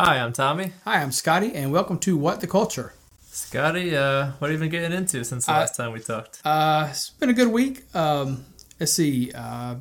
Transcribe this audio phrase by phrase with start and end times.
[0.00, 0.70] Hi, I'm Tommy.
[0.84, 2.92] Hi, I'm Scottie, and welcome to What the Culture.
[3.32, 6.40] Scottie, uh, what have you been getting into since the Uh, last time we talked?
[6.44, 7.84] Uh, it's been a good week.
[7.96, 8.44] Um,
[8.78, 9.76] let's see, a uh,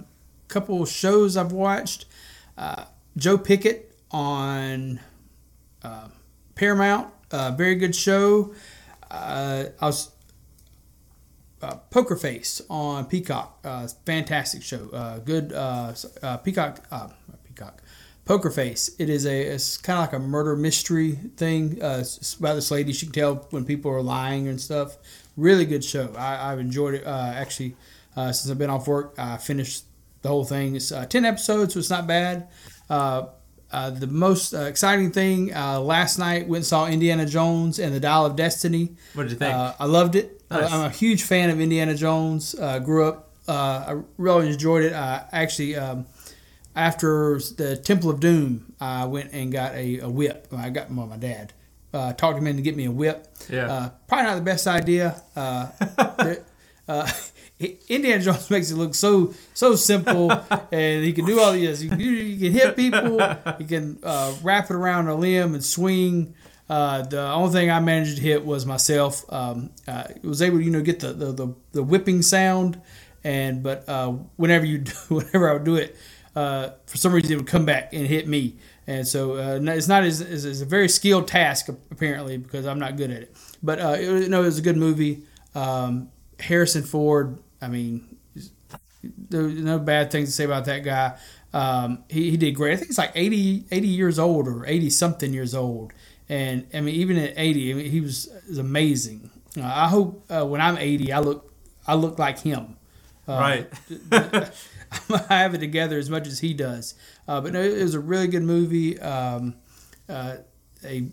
[0.48, 2.06] couple shows I've watched.
[2.58, 2.86] Uh,
[3.16, 5.00] Joe Pickett on
[5.84, 6.08] uh,
[6.56, 8.56] Paramount, uh, very good show.
[9.12, 10.10] Uh, I was
[11.62, 14.90] uh, Poker Face on Peacock, uh, fantastic show.
[14.92, 15.94] Uh, good uh,
[16.24, 17.10] uh, Peacock, uh,
[17.46, 17.84] Peacock,
[18.28, 18.92] Poker Face.
[19.00, 21.82] It is a it's kind of like a murder mystery thing.
[21.82, 22.04] Uh,
[22.40, 22.92] about this lady.
[22.92, 24.98] She can tell when people are lying and stuff.
[25.38, 26.14] Really good show.
[26.18, 27.08] I, I've enjoyed it.
[27.08, 27.76] Uh, actually,
[28.16, 29.86] uh, since I've been off work, I finished
[30.24, 30.76] the whole thing.
[30.76, 32.50] It's uh, ten episodes, so it's not bad.
[32.90, 33.28] Uh,
[33.72, 37.94] uh, the most uh, exciting thing uh, last night went and saw Indiana Jones and
[37.94, 38.96] the Dial of Destiny.
[39.14, 39.54] What did you think?
[39.54, 40.42] Uh, I loved it.
[40.52, 40.72] Nice.
[40.72, 42.56] I'm a huge fan of Indiana Jones.
[42.56, 43.32] Uh, grew up.
[43.48, 44.94] Uh, I really enjoyed it.
[44.94, 46.06] I actually, um,
[46.78, 50.48] after the Temple of Doom, I went and got a, a whip.
[50.56, 51.54] I got well, my dad
[51.94, 53.28] uh, talked him into get me a whip.
[53.50, 53.72] Yeah.
[53.72, 55.22] Uh, probably not the best idea.
[55.36, 55.70] Uh,
[56.88, 57.12] uh,
[57.90, 60.32] Indiana Jones makes it look so so simple,
[60.72, 61.84] and he can do all these.
[61.84, 63.20] You can, you can hit people.
[63.60, 66.36] You can uh, wrap it around a limb and swing.
[66.70, 69.26] Uh, the only thing I managed to hit was myself.
[69.34, 72.80] Um, uh, was able to you know get the, the, the, the whipping sound,
[73.24, 75.96] and but uh, whenever you do, whenever I would do it,
[76.38, 78.56] uh, for some reason it would come back and hit me.
[78.86, 82.80] And so uh, it's not as, as, as a very skilled task apparently because I'm
[82.80, 83.36] not good at it.
[83.64, 85.24] But uh, it, was- no, it was a good movie.
[85.56, 87.40] Um, Harrison Ford.
[87.62, 88.18] I mean,
[89.30, 91.18] there's no bad things to say about that guy.
[91.54, 92.74] Um, he, he did great.
[92.74, 95.92] I think he's like 80, 80 years old or 80 something years old.
[96.30, 99.32] And I mean, even at 80, I mean, he was, was amazing.
[99.58, 101.52] Uh, I hope uh, when I'm 80, I look,
[101.88, 102.76] I look like him.
[103.28, 103.66] Uh,
[104.12, 104.52] right.
[105.10, 106.96] I have it together as much as he does.
[107.28, 109.00] Uh, but no, it was a really good movie.
[109.00, 109.56] Um,
[110.08, 110.38] uh,
[110.84, 111.10] a,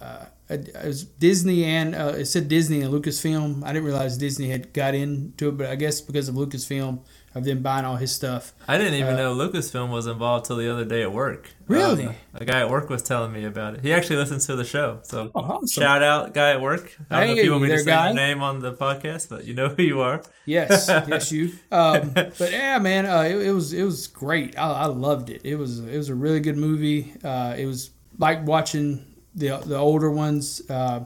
[0.00, 3.64] uh, it was Disney and uh, it said Disney and Lucasfilm.
[3.64, 7.00] I didn't realize Disney had got into it, but I guess because of Lucasfilm
[7.34, 8.52] of them buying all his stuff.
[8.68, 11.50] I didn't even uh, know Lucasfilm was involved till the other day at work.
[11.66, 12.06] Really?
[12.06, 13.80] Um, a guy at work was telling me about it.
[13.80, 15.00] He actually listens to the show.
[15.04, 15.66] So Oh, awesome.
[15.82, 16.94] shout out, guy at work.
[17.10, 18.06] I don't know if you want me to say guy.
[18.08, 20.22] your name on the podcast, but you know who you are.
[20.44, 21.52] Yes, yes, you.
[21.70, 24.58] Um, but yeah, man, uh, it, it was it was great.
[24.58, 25.40] I, I loved it.
[25.44, 27.14] It was it was a really good movie.
[27.24, 30.60] Uh, it was like watching the the older ones.
[30.68, 31.04] Uh,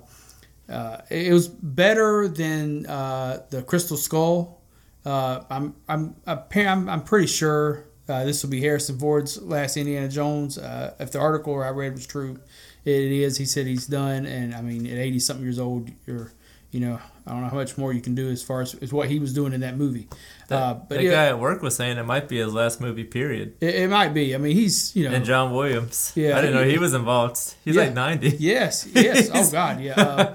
[0.69, 4.61] uh, it was better than uh, the Crystal Skull.
[5.07, 10.09] Uh, I'm I'm I'm, I'm pretty sure uh, this will be Harrison Ford's last Indiana
[10.09, 10.59] Jones.
[10.59, 12.41] Uh, if the article I read was true,
[12.85, 13.37] it is.
[13.39, 16.33] He said he's done, and I mean, at 80 something years old, you're
[16.73, 18.93] you know I don't know how much more you can do as far as, as
[18.93, 20.09] what he was doing in that movie.
[20.49, 22.81] That, uh, but that yeah, guy at work was saying it might be his last
[22.81, 23.57] movie, period.
[23.61, 24.35] it, it might be.
[24.35, 26.13] I mean, he's you know And John Williams.
[26.17, 27.55] Yeah, I didn't know he- he was involved.
[27.65, 27.83] He's Yeah.
[27.85, 28.29] like 90.
[28.41, 29.31] Yes, yes.
[29.33, 29.95] Oh God, yeah.
[30.01, 30.35] Uh,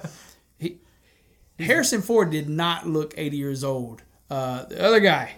[0.59, 0.79] he,
[1.59, 4.01] Harrison Ford did not look 80 years old.
[4.31, 5.33] Uh, the other guy,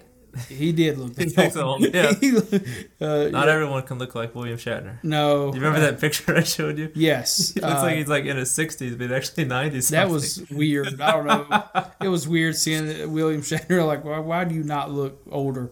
[0.49, 1.17] he did look.
[1.17, 2.13] He looks old, yeah.
[2.13, 4.97] He uh, Not yeah, everyone can look like William Shatner.
[5.03, 5.51] no.
[5.51, 6.91] Do you remember that picture I showed you?
[6.93, 7.53] Yes.
[7.55, 9.89] He looks uh, like he's like in his 60s, but actually 90s.
[9.89, 11.01] that was weird.
[11.01, 11.83] I don't know.
[12.01, 13.85] it was weird seeing William Shatner.
[13.85, 15.71] Like, why, why do you not look older?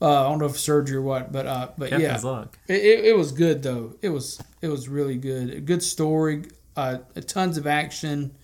[0.00, 2.58] Uh, I don't know if surgery or what, but uh, but yeah, Captain's luck.
[2.66, 3.94] It, it, it was good though.
[4.02, 5.50] It was it was really good.
[5.50, 6.44] A good story.
[6.74, 8.34] Uh, tons of action.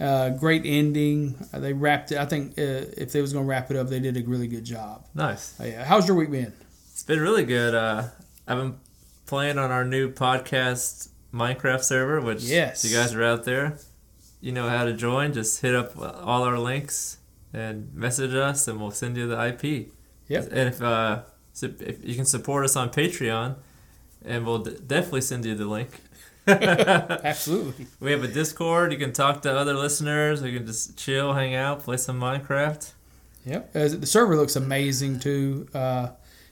[0.00, 1.36] Uh, great ending.
[1.52, 2.18] Uh, they wrapped it.
[2.18, 4.64] I think uh, if they was gonna wrap it up, they did a really good
[4.64, 5.06] job.
[5.14, 5.58] Nice.
[5.60, 5.84] Uh, yeah.
[5.84, 6.52] How's your week been?
[6.90, 7.74] It's been really good.
[7.74, 8.04] Uh,
[8.48, 8.76] I've been
[9.26, 12.84] playing on our new podcast Minecraft server, which Yes.
[12.84, 13.78] if you guys are out there,
[14.40, 15.32] you know how to join.
[15.32, 17.18] Just hit up all our links
[17.52, 19.92] and message us, and we'll send you the IP.
[20.28, 20.48] Yep.
[20.50, 21.22] And if uh,
[21.62, 23.56] if you can support us on Patreon,
[24.24, 25.90] and we'll d- definitely send you the link.
[26.46, 27.86] Absolutely.
[28.00, 28.92] We have a Discord.
[28.92, 30.42] You can talk to other listeners.
[30.42, 32.92] We can just chill, hang out, play some Minecraft.
[33.44, 33.70] Yep.
[33.74, 35.68] Uh, the server looks amazing too.
[35.74, 36.08] Uh,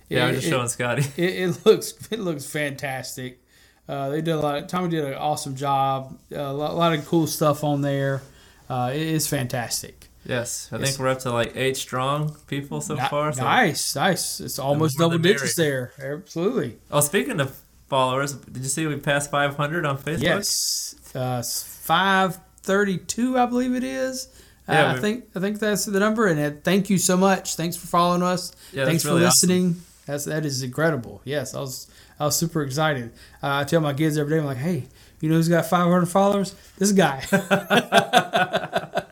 [0.09, 1.05] Yeah, it- just it- showing Scottie.
[1.17, 3.41] It, it looks it looks fantastic.
[3.88, 4.69] Uh, they did a lot.
[4.69, 6.17] Tommy did an awesome job.
[6.31, 8.23] a, lot, a lot of cool stuff on there.
[8.69, 10.06] Uh, it is fantastic.
[10.25, 13.32] Yes, I think we're up to like eight strong people so far.
[13.32, 13.43] So.
[13.43, 14.38] nice, nice.
[14.41, 15.93] It's almost double digits there.
[16.00, 16.76] Absolutely.
[16.91, 17.59] Oh, speaking of
[17.90, 20.22] followers, did you see we passed 500 on Facebook?
[20.22, 20.94] Yes.
[21.14, 24.28] Uh, five thirty-two, I believe it is.
[24.69, 26.26] Uh, Yeah, I think I think that's the number.
[26.28, 27.56] And uh, thank you so much.
[27.56, 28.52] Thanks for following us.
[28.72, 29.48] Yeah, Thanks for really awesome.
[29.50, 29.76] listening.
[30.06, 31.20] That's that is incredible.
[31.25, 31.90] Yes, I was
[32.20, 33.10] I was super excited.
[33.42, 34.84] Uh, I tell my kids every day, I'm like, hey,
[35.20, 36.54] you know who's got 500 followers?
[36.78, 37.25] This guy.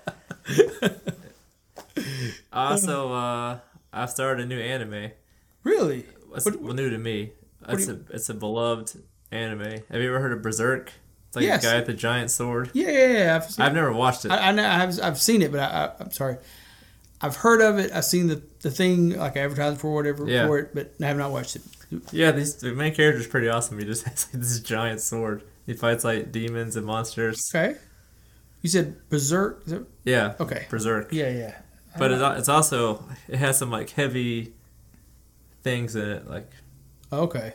[2.52, 3.58] Also, uh,
[3.92, 5.10] I've started a new anime.
[5.62, 6.06] really?
[6.34, 7.32] It's What- new to me.
[7.74, 8.92] It's do a it's a beloved
[9.30, 9.60] anime.
[9.90, 10.92] Have you ever heard of Berserk?
[11.28, 11.62] It's like Yes.
[11.62, 12.70] a guy with a giant sword.
[12.72, 13.36] Yeah, yeah, yeah.
[13.36, 14.30] I've, seen, I've never watched it.
[14.30, 16.36] I, I know I've, I've seen it, but I, I, I'm sorry.
[17.20, 17.92] I've heard of it.
[17.92, 20.46] I've seen the, the thing like advertised for whatever Yeah.
[20.46, 21.62] for it, but I have not watched it.
[22.12, 23.78] yeah, these, the main character's pretty awesome.
[23.78, 25.42] He just has like this giant sword.
[25.66, 27.50] He fights like demons and monsters.
[27.54, 27.76] Okay.
[28.62, 29.64] You said Berserk.
[30.04, 30.34] Yeah.
[30.40, 30.66] Okay.
[30.70, 31.12] Berserk.
[31.12, 31.54] Yeah, yeah.
[31.98, 34.54] But it, it's also it has some like heavy
[35.62, 36.50] things in it, like
[37.12, 37.54] Okay.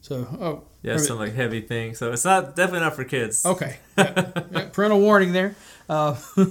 [0.00, 1.98] So, oh, yeah, some like heavy things.
[1.98, 3.44] So it's not definitely not for kids.
[3.44, 3.78] okay.
[3.98, 5.56] Yeah, yeah, parental warning there.
[5.88, 6.44] Uh, uh,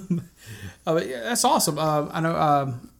[0.84, 1.78] but yeah, that's awesome.
[1.78, 2.90] Uh, I know um,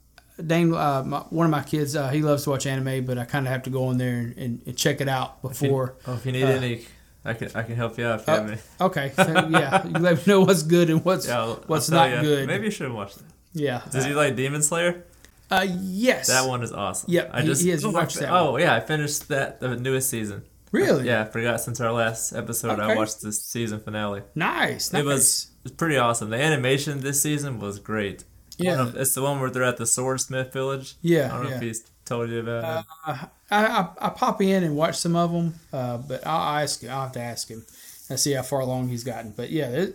[0.44, 3.24] Dane, uh, my, one of my kids, uh, he loves to watch anime, but I
[3.24, 5.68] kind of have to go in there and, and, and check it out If you-
[5.68, 5.94] before.
[6.06, 6.86] oh, if you need any,
[7.24, 8.20] I can I can help you out.
[8.20, 8.60] If you have any.
[8.80, 9.12] Okay.
[9.16, 9.84] So, yeah.
[9.86, 11.28] You let me know what's good and what's
[11.66, 12.46] what's not good.
[12.46, 13.24] Maybe you should watch that.
[13.52, 13.82] Yeah.
[13.90, 15.04] Did he like Demon Slayer?
[15.50, 16.28] Uh, yes.
[16.28, 17.10] That one is awesome.
[17.12, 20.44] Yep, I just he has watched that Oh yeah, I finished that the newest season.
[20.72, 21.06] Really?
[21.06, 22.80] Yeah, I forgot since our last episode.
[22.80, 24.22] I watched the season finale.
[24.34, 24.92] Nice.
[24.92, 25.00] nice.
[25.00, 26.30] It was it's pretty awesome.
[26.30, 28.24] The animation this season was great.
[28.58, 28.90] Yeah.
[28.94, 30.96] it's the one where they're at the Swordsmith Village.
[31.02, 31.26] Yeah.
[31.26, 31.56] I don't know yeah.
[31.56, 32.86] if he's told you about it.
[33.06, 36.84] Uh, I, I, I pop in and watch some of them, uh, but I'll, ask.
[36.84, 37.64] I'll have to ask him
[38.08, 39.32] and see how far along he's gotten.
[39.36, 39.88] But yeah, there,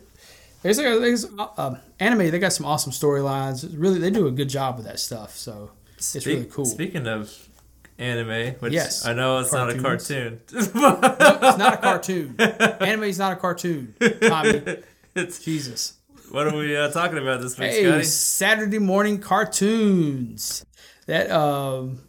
[0.61, 1.25] there's, there's
[1.57, 2.29] um, anime.
[2.31, 3.67] They got some awesome storylines.
[3.77, 5.35] Really, they do a good job with that stuff.
[5.35, 6.65] So it's really cool.
[6.65, 7.31] Speaking of
[7.97, 9.05] anime, which Yes.
[9.05, 10.07] I know it's not a Cartoons.
[10.07, 10.41] cartoon.
[10.53, 12.35] it's not a cartoon.
[12.39, 13.93] Anime is not a cartoon.
[14.21, 14.63] Tommy,
[15.15, 15.93] it's, Jesus.
[16.31, 18.03] what are we uh, talking about this week, Hey, Scottie?
[18.03, 20.65] Saturday morning cartoons.
[21.07, 21.99] That um,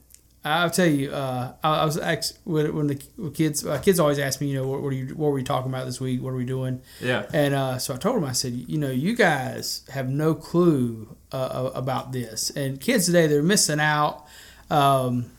[0.44, 1.12] I'll tell you.
[1.12, 2.72] Uh, I, I was asked when, the
[3.16, 5.34] when kids uh, kids always ask me, you know, what, what are you what were
[5.34, 6.20] we talking about this week?
[6.22, 6.82] What are we doing?
[7.00, 7.26] Yeah.
[7.32, 11.16] And uh, so I told them, I said, you know, you guys have no clue
[11.30, 14.26] uh, about this, and kids today they're missing out.
[14.68, 15.30] Um,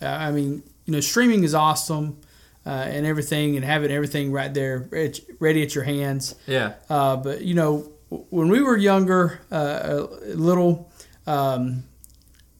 [0.00, 2.16] I mean, you know, streaming is awesome
[2.64, 6.34] uh, and everything, and having everything right there ready- at your hands.
[6.46, 6.74] Yeah.
[6.88, 10.90] Uh, but you know, when we were younger, uh, little,
[11.26, 11.84] um,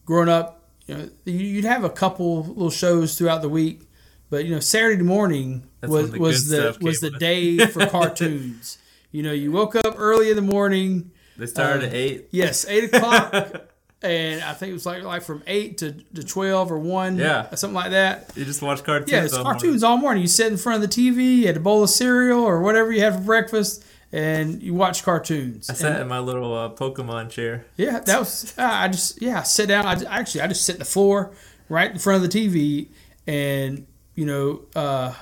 [0.05, 0.60] growing up,
[0.91, 3.83] you know, you- you'd have a couple little shows throughout the week,
[4.31, 8.79] but you know, Saturday morning That's was the was the was the day for cartoons.
[9.13, 11.11] you know, you woke up early in the morning.
[11.37, 12.29] They started Uh, at eight.
[12.31, 13.35] Yes, eight o'clock.
[14.03, 17.55] And I think it was like like from eight to, to twelve or one, Yeah.
[17.55, 18.33] something like that.
[18.35, 19.13] You just watch cartoons.
[19.13, 19.61] Yeah, it's all morning.
[19.61, 20.23] cartoons all morning.
[20.23, 22.91] You sit in front of the TV, you had a bowl of cereal or whatever
[22.93, 25.71] you had for breakfast, and you watch cartoons.
[25.71, 27.65] I And- sat in my little uh, Pokemon chair.
[27.77, 28.53] yeah, that was.
[28.59, 29.87] Uh, I just yeah, I sit down.
[29.87, 31.33] I actually I just sit in the floor
[31.69, 32.89] right in front of the TV,
[33.27, 35.15] and you know uh,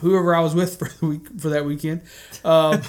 [0.00, 2.02] whoever I was with for the week for that weekend,
[2.44, 2.80] um,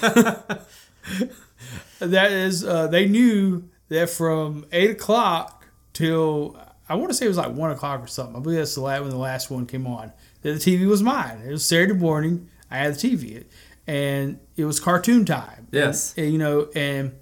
[2.00, 6.56] that is uh, they knew that from eight o'clock till
[6.88, 8.36] I want to say it was like one o'clock or something.
[8.36, 10.12] I believe that's the last when the last one came on.
[10.42, 11.42] That the TV was mine.
[11.46, 12.48] It was Saturday morning.
[12.70, 13.44] I had the TV,
[13.86, 15.68] and it was cartoon time.
[15.70, 16.14] Yes.
[16.16, 17.12] And, you know, and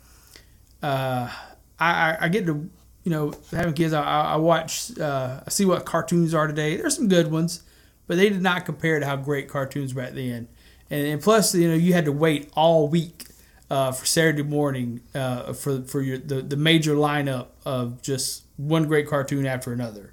[0.82, 1.30] uh,
[1.78, 2.68] I, I get to
[3.04, 3.92] you know having kids.
[3.92, 4.96] I, I watch.
[4.98, 6.76] Uh, I see what cartoons are today.
[6.76, 7.62] There's some good ones,
[8.06, 10.48] but they did not compare to how great cartoons back then.
[10.90, 13.26] And, and plus, you know, you had to wait all week
[13.70, 18.86] uh, for Saturday morning uh, for for your the, the major lineup of just one
[18.86, 20.12] great cartoon after another.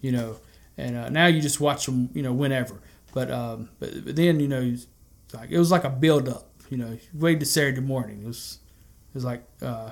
[0.00, 0.36] You know,
[0.76, 2.10] and uh, now you just watch them.
[2.14, 2.80] You know, whenever.
[3.12, 4.76] But um, but, but then you know,
[5.34, 6.48] like it was like a build up.
[6.68, 8.22] You know, you waited to Saturday morning.
[8.22, 8.58] It was
[9.10, 9.90] it was like uh,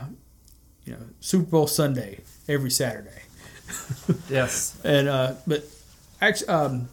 [0.84, 3.22] you know Super Bowl Sunday every Saturday.
[4.30, 4.78] Yes.
[4.84, 5.64] And uh, but
[6.22, 6.88] actually, um,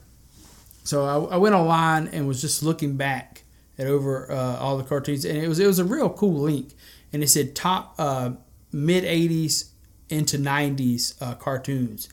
[0.83, 3.43] so I, I went online and was just looking back
[3.77, 6.73] at over uh, all the cartoons, and it was it was a real cool link,
[7.13, 8.31] and it said top uh,
[8.71, 9.69] mid '80s
[10.09, 12.09] into '90s uh, cartoons,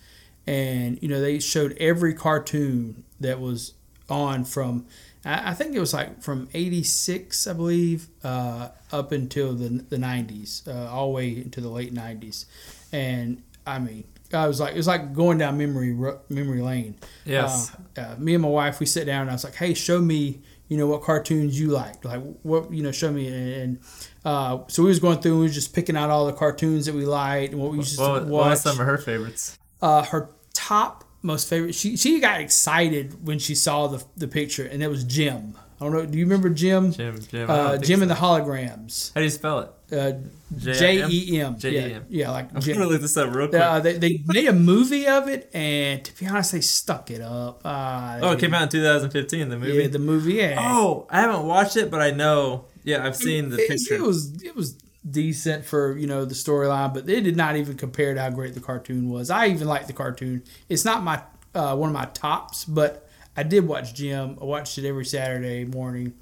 [0.46, 3.74] and you know they showed every cartoon that was
[4.08, 4.86] on from.
[5.24, 10.66] I think it was like from '86, I believe, uh, up until the the '90s,
[10.66, 12.46] uh, all the way into the late '90s,
[12.92, 15.92] and I mean, I was like, it was like going down memory
[16.28, 16.96] memory lane.
[17.24, 17.70] Yes.
[17.96, 20.00] Uh, uh, me and my wife, we sit down and I was like, hey, show
[20.00, 22.04] me, you know, what cartoons you like.
[22.04, 23.28] Like, what, you know, show me.
[23.28, 23.78] And, and
[24.24, 26.86] uh, so we was going through and we was just picking out all the cartoons
[26.86, 28.50] that we liked and what we used to What, what watch.
[28.50, 29.56] was some of her favorites?
[29.80, 34.64] uh, her top most favorite, she, she got excited when she saw the, the picture
[34.66, 35.56] and it was Jem.
[35.80, 36.06] I don't know.
[36.06, 36.92] Do you remember Jem?
[36.92, 37.20] Jem.
[37.20, 37.50] Jem.
[37.50, 38.02] Uh, Jem so.
[38.02, 39.12] and the Holograms.
[39.14, 39.70] How do you spell it?
[39.92, 40.12] Uh?
[40.56, 41.56] J E M.
[41.58, 42.76] Yeah, yeah, like I'm Jem.
[42.76, 43.60] gonna look this up real quick.
[43.60, 47.20] Uh, they, they made a movie of it, and to be honest, they stuck it
[47.20, 47.62] up.
[47.64, 49.48] Uh, oh, it came out in 2015.
[49.48, 49.72] The movie.
[49.72, 50.34] Yeah, the movie.
[50.34, 50.56] Yeah.
[50.60, 52.66] oh, I haven't watched it, but I know.
[52.84, 53.94] Yeah, I've seen the it, picture.
[53.94, 54.76] it was it was
[55.08, 58.54] decent for you know the storyline, but it did not even compare to how great
[58.54, 59.30] the cartoon was.
[59.30, 60.42] I even like the cartoon.
[60.68, 61.22] It's not my
[61.54, 64.38] uh, one of my tops, but I did watch Jem.
[64.40, 66.14] I watched it every Saturday morning.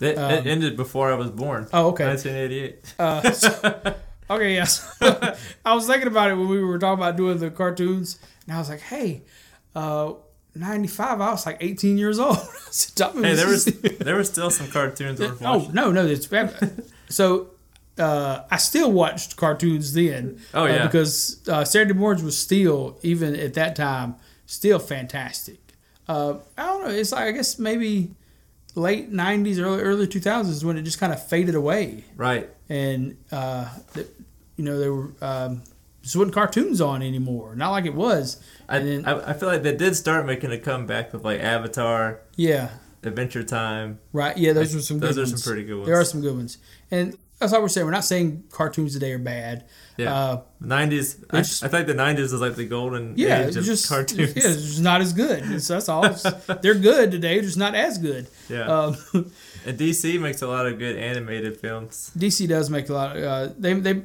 [0.00, 1.68] It, Um, it ended before I was born.
[1.72, 2.06] Oh, okay.
[2.06, 2.94] 1988.
[2.98, 3.94] Uh, so-
[4.30, 4.96] okay, yes.
[5.64, 8.58] I was thinking about it when we were talking about doing the cartoons, and I
[8.58, 9.22] was like, hey,
[9.74, 10.12] uh,
[10.54, 12.38] 95, I was like 18 years old.
[12.76, 16.28] So Hey, there was there were still some cartoons Oh no, no, it's
[17.08, 17.50] so
[17.98, 20.40] uh, I still watched cartoons then.
[20.54, 25.58] Oh, uh, because uh, Saturday mornings was still even at that time still fantastic.
[26.08, 26.90] Uh, I don't know.
[26.90, 28.10] It's like I guess maybe
[28.74, 32.48] late '90s, early early 2000s when it just kind of faded away, Right.
[32.68, 34.06] and uh, the,
[34.56, 35.62] you know there were um,
[36.02, 37.56] just wasn't cartoons on anymore.
[37.56, 38.40] Not like it was.
[38.68, 42.20] I, then- I, I feel like they did start making a comeback with like Avatar,
[42.36, 42.70] Yeah.
[43.02, 43.98] Adventure Time.
[44.12, 44.36] Right.
[44.36, 45.42] Yeah, those were some good Those are ones.
[45.44, 45.86] some pretty good ones.
[45.86, 46.58] There are some good ones.
[46.90, 47.84] And that's all we're saying.
[47.84, 49.64] We're not saying cartoons today are bad.
[49.96, 50.14] Yeah.
[50.14, 51.24] Uh, 90s.
[51.30, 54.34] I, I think the 90s is like the golden yeah, age of just cartoons.
[54.36, 55.42] Yeah, it's just not as good.
[55.50, 56.04] It's, that's all.
[56.04, 58.28] It's- they're good today, just not as good.
[58.48, 58.62] Yeah.
[58.62, 58.96] Um,
[59.66, 62.12] And DC makes a lot of good animated films.
[62.16, 63.16] DC does make a lot.
[63.16, 64.02] Of, uh, they they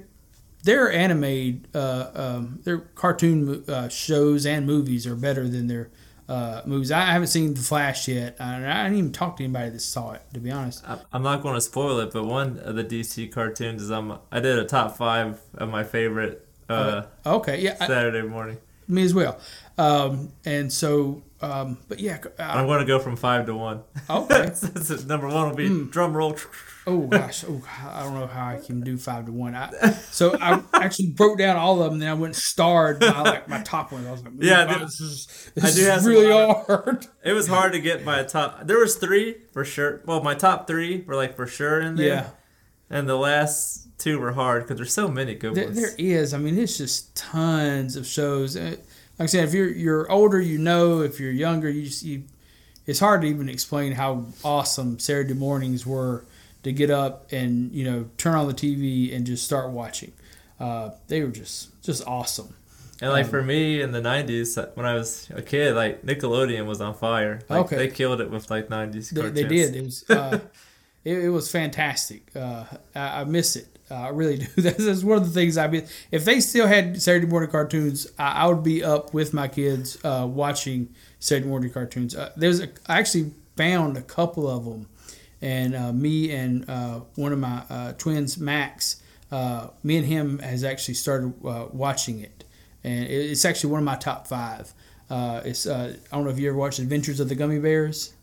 [0.64, 5.90] their animated uh, um, their cartoon uh, shows and movies are better than their
[6.30, 6.92] uh, movies.
[6.92, 8.36] I haven't seen The Flash yet.
[8.40, 10.22] and I didn't even talk to anybody that saw it.
[10.34, 10.84] To be honest.
[10.88, 14.20] I- I'm not going to spoil it, but one of the DC cartoons is on.
[14.32, 17.62] I did a top five of my favorite uh, Okay.
[17.62, 17.76] Yeah.
[17.76, 18.58] Saturday morning.
[18.88, 19.38] me as well.
[19.78, 22.20] Um, and so, um, but yeah.
[22.40, 23.82] I'm Uh, going to go from five to one.
[24.10, 24.52] okay.
[25.08, 25.90] Number one will be Hmm.
[25.90, 26.38] drum roll.
[26.88, 27.62] Oh gosh, oh
[27.94, 29.54] I don't know how I can do five to one.
[29.54, 29.70] I,
[30.12, 33.62] so I actually broke down all of them, then I went starred by like my
[33.62, 34.08] top one.
[34.08, 37.06] I was like, Yeah, wow, this is, I this do is really other- hard.
[37.24, 38.66] It was hard to get my top.
[38.66, 40.02] There was three for sure.
[40.08, 42.08] Well, my top three were like for sure in there.
[42.08, 42.30] Yeah,
[42.90, 45.80] And the last two were hard because there's so many good there, ones.
[45.80, 46.34] there is.
[46.34, 48.58] I mean, it's just tons of shows.
[48.58, 48.78] Uh,
[49.22, 51.02] Like I said, if you're you're older, you know.
[51.02, 52.24] If you're younger, you just you.
[52.88, 56.26] It's hard to even explain how awesome Saturday mornings were
[56.64, 60.12] to get up and you know turn on the TV and just start watching.
[60.60, 62.56] Uh, they were just just awesome.
[63.00, 66.66] And like Um, for me in the '90s, when I was a kid, like Nickelodeon
[66.66, 67.42] was on fire.
[67.48, 67.76] Like, Okay.
[67.76, 69.36] they killed it with like '90s They, cartoons.
[69.36, 69.76] they did.
[69.76, 70.40] It was uh,
[71.06, 72.24] it, it was fantastic.
[72.36, 72.64] Uh,
[72.96, 73.68] I, I miss it.
[73.92, 74.62] Uh, I really do.
[74.62, 75.92] That's, that's one of the things I miss.
[76.12, 79.98] If they still had Saturday morning cartoons, I, I would be up with my kids
[80.04, 82.16] uh, watching Saturday morning cartoons.
[82.16, 84.88] Uh, there's a, I actually found a couple of them,
[85.42, 90.40] and uh, me and uh, one of my uh, twins, Max, uh, me and him
[90.40, 92.44] has actually started uh, watching it,
[92.84, 94.74] and it, it's actually one of my top five.
[95.10, 98.14] Uh, it's uh, I don't know if you ever watched Adventures of the Gummy Bears.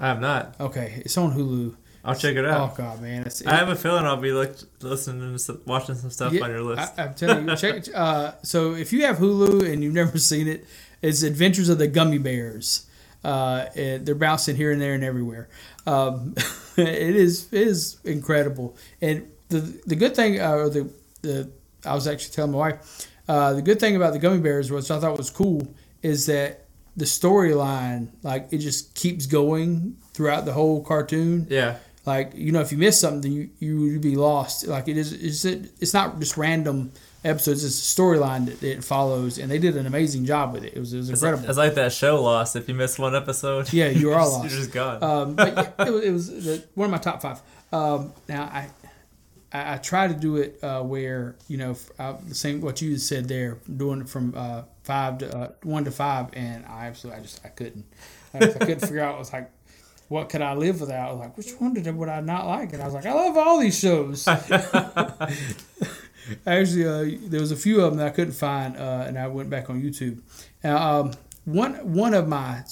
[0.00, 0.54] I have not.
[0.58, 1.76] Okay, it's on Hulu.
[2.04, 2.76] I'll check it Oh out.
[2.76, 6.10] god, man, it's, I have a feeling I'll be look, listening to some, watching some
[6.10, 6.92] stuff yeah, on your list.
[6.98, 7.84] I, I'm telling you, check.
[7.94, 10.64] Uh, so if you have Hulu and you've never seen it,
[11.02, 12.86] it's Adventures of the Gummy Bears.
[13.24, 15.48] Uh, and they're bouncing here and there and everywhere.
[15.86, 16.34] Um,
[16.76, 18.76] it is it is incredible.
[19.00, 20.88] And the the good thing, uh, or the
[21.22, 21.50] the
[21.84, 24.88] I was actually telling my wife, uh, the good thing about the Gummy Bears, which
[24.90, 25.66] I thought was cool,
[26.02, 26.64] is that
[26.96, 31.46] the storyline, like it just keeps going throughout the whole cartoon.
[31.50, 31.78] yeah,
[32.08, 35.12] like you know if you miss something you you would be lost like it is
[35.12, 35.44] it's,
[35.82, 36.90] it's not just random
[37.24, 40.72] episodes it's a storyline that it follows and they did an amazing job with it
[40.76, 42.56] it was, it was it's, incredible it's like that show Lost.
[42.56, 44.44] If you miss one episode, Yeah, you are lost.
[44.50, 45.02] You're just gone.
[45.02, 47.40] um, but yeah, it was, it was the, one of my top five
[47.72, 48.68] um, now I,
[49.52, 52.80] I I try to do it uh, where you know f- uh, the same what
[52.82, 56.86] you said there doing it from uh, five to uh, one to five and I
[56.86, 57.84] absolutely I just I couldn't
[58.34, 59.50] I, I couldn't figure out I was like
[60.08, 62.72] what could I live without I was like which one did would I not like
[62.72, 64.26] and I was like I love all these shows
[66.46, 69.26] actually uh, there was a few of them that I couldn't find uh, and I
[69.28, 70.20] went back on YouTube
[70.64, 71.12] now um,
[71.44, 72.64] one one of my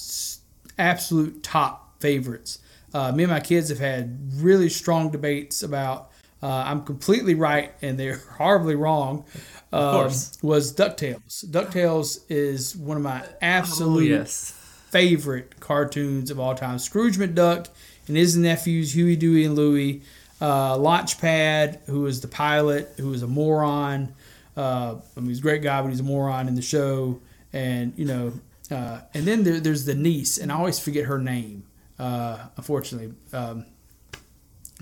[0.77, 2.59] absolute top favorites
[2.93, 7.73] uh, me and my kids have had really strong debates about uh, I'm completely right
[7.81, 9.25] and they're horribly wrong.
[9.73, 10.37] Um, course.
[10.41, 11.45] was Ducktales.
[11.45, 14.56] Ducktales is one of my oh absolute yes.
[14.89, 16.79] Favorite cartoons of all time.
[16.79, 17.67] Scrooge McDuck
[18.07, 20.01] and his nephews Huey, Dewey, and Louie.
[20.39, 24.13] Uh, Launchpad, who was the pilot, who was a moron.
[24.55, 27.19] Uh, I mean, he's a great guy, but he's a moron in the show.
[27.53, 28.33] And you know,
[28.69, 31.63] uh, and then there, there's the niece, and I always forget her name.
[31.97, 33.65] Uh, unfortunately, um,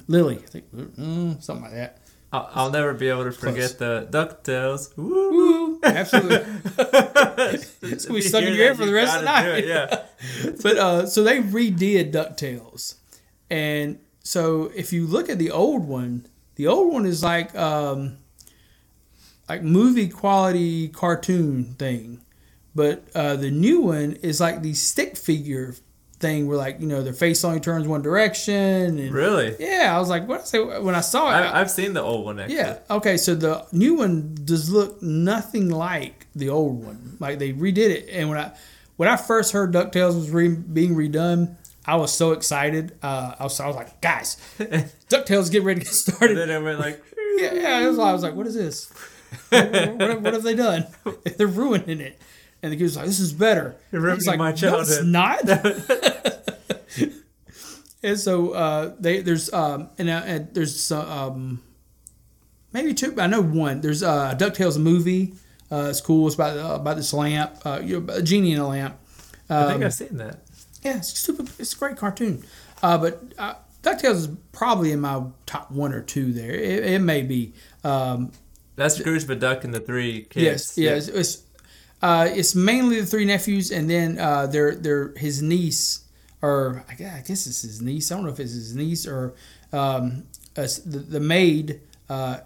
[0.07, 1.99] Lily, I think, mm, something like that.
[2.33, 3.53] I'll, I'll never be able to Close.
[3.53, 4.95] forget the Ducktales.
[4.97, 5.31] Woo!
[5.31, 6.37] Woo, absolutely.
[7.81, 9.65] it's gonna be stuck in your ear for the rest of the night.
[9.65, 10.03] Yeah.
[10.63, 12.95] but uh, so they redid Ducktales,
[13.49, 18.17] and so if you look at the old one, the old one is like um,
[19.47, 22.21] like movie quality cartoon thing,
[22.73, 25.75] but uh, the new one is like the stick figure
[26.25, 28.99] thing where like you know their face only turns one direction.
[28.99, 29.55] And, Really?
[29.59, 31.33] Yeah, I was like, what I say when I saw it.
[31.33, 32.57] I, I've seen the old one actually.
[32.57, 32.79] yeah.
[32.97, 33.17] Okay.
[33.17, 37.17] So the new one does look nothing like the old one.
[37.19, 38.51] Like they redid it, and when I
[38.97, 40.47] when I first heard Ducktales was re-
[40.79, 41.55] being redone,
[41.85, 42.97] I was so excited.
[43.03, 44.37] Uh, I was I was like, guys,
[45.09, 46.37] Ducktales get ready to get And started.
[46.37, 47.03] then I went like,
[47.37, 47.79] Yeah, yeah.
[47.83, 48.89] It was, I was like, what is this?
[49.49, 50.85] what, what, what have they done?
[51.37, 52.19] They're ruining it.
[52.65, 53.75] And the kid was like, this is better.
[53.91, 55.47] You're He's like, my No, it's childhood." not.
[58.03, 61.61] and so uh, they there's um and, uh, and there's um
[62.73, 63.13] maybe two.
[63.19, 63.81] I know one.
[63.81, 65.33] There's uh, a Ducktales movie.
[65.71, 66.27] Uh, it's cool.
[66.27, 68.97] It's about uh, about this lamp, uh, you know, a genie in a lamp.
[69.49, 70.39] I think Um, I've seen that.
[70.83, 71.49] yeah, it's stupid.
[71.59, 72.43] It's a great cartoon.
[72.81, 76.33] Uh, but uh, Ducktales is probably in my top one or two.
[76.33, 77.53] There, it, it may be.
[77.83, 78.31] Um,
[78.75, 80.77] That's Scrooge McDuck and the three Yes, kids.
[80.77, 81.07] yes.
[81.07, 81.43] It's
[82.07, 85.85] uh, it's mainly the three nephews, and then uh, their their his niece,
[86.41, 88.11] or I guess, I guess it's his niece.
[88.11, 89.33] I don't know if it's his niece or
[89.73, 90.03] um,
[90.55, 91.67] uh, the the maid.
[92.09, 92.37] Uh,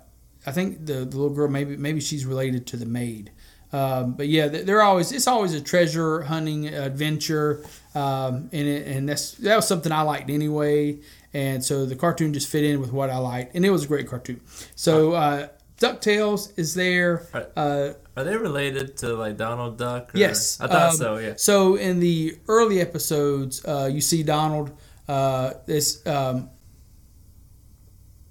[0.48, 3.32] I think the, the little girl maybe maybe she's related to the maid.
[3.72, 7.63] Um, but yeah, they- they're always it's always a treasure hunting adventure,
[7.94, 11.00] um, and it, and that's that was something I liked anyway.
[11.34, 13.88] And so the cartoon just fit in with what I liked, and it was a
[13.88, 14.39] great cartoon.
[14.75, 15.48] So uh,
[15.79, 17.25] Ducktales is there.
[17.55, 20.13] Uh, Are they related to like Donald Duck?
[20.13, 21.17] or- Yes, I thought um, so.
[21.17, 21.33] Yeah.
[21.38, 24.71] So in the early episodes, uh, you see Donald.
[25.07, 26.50] Uh, this um,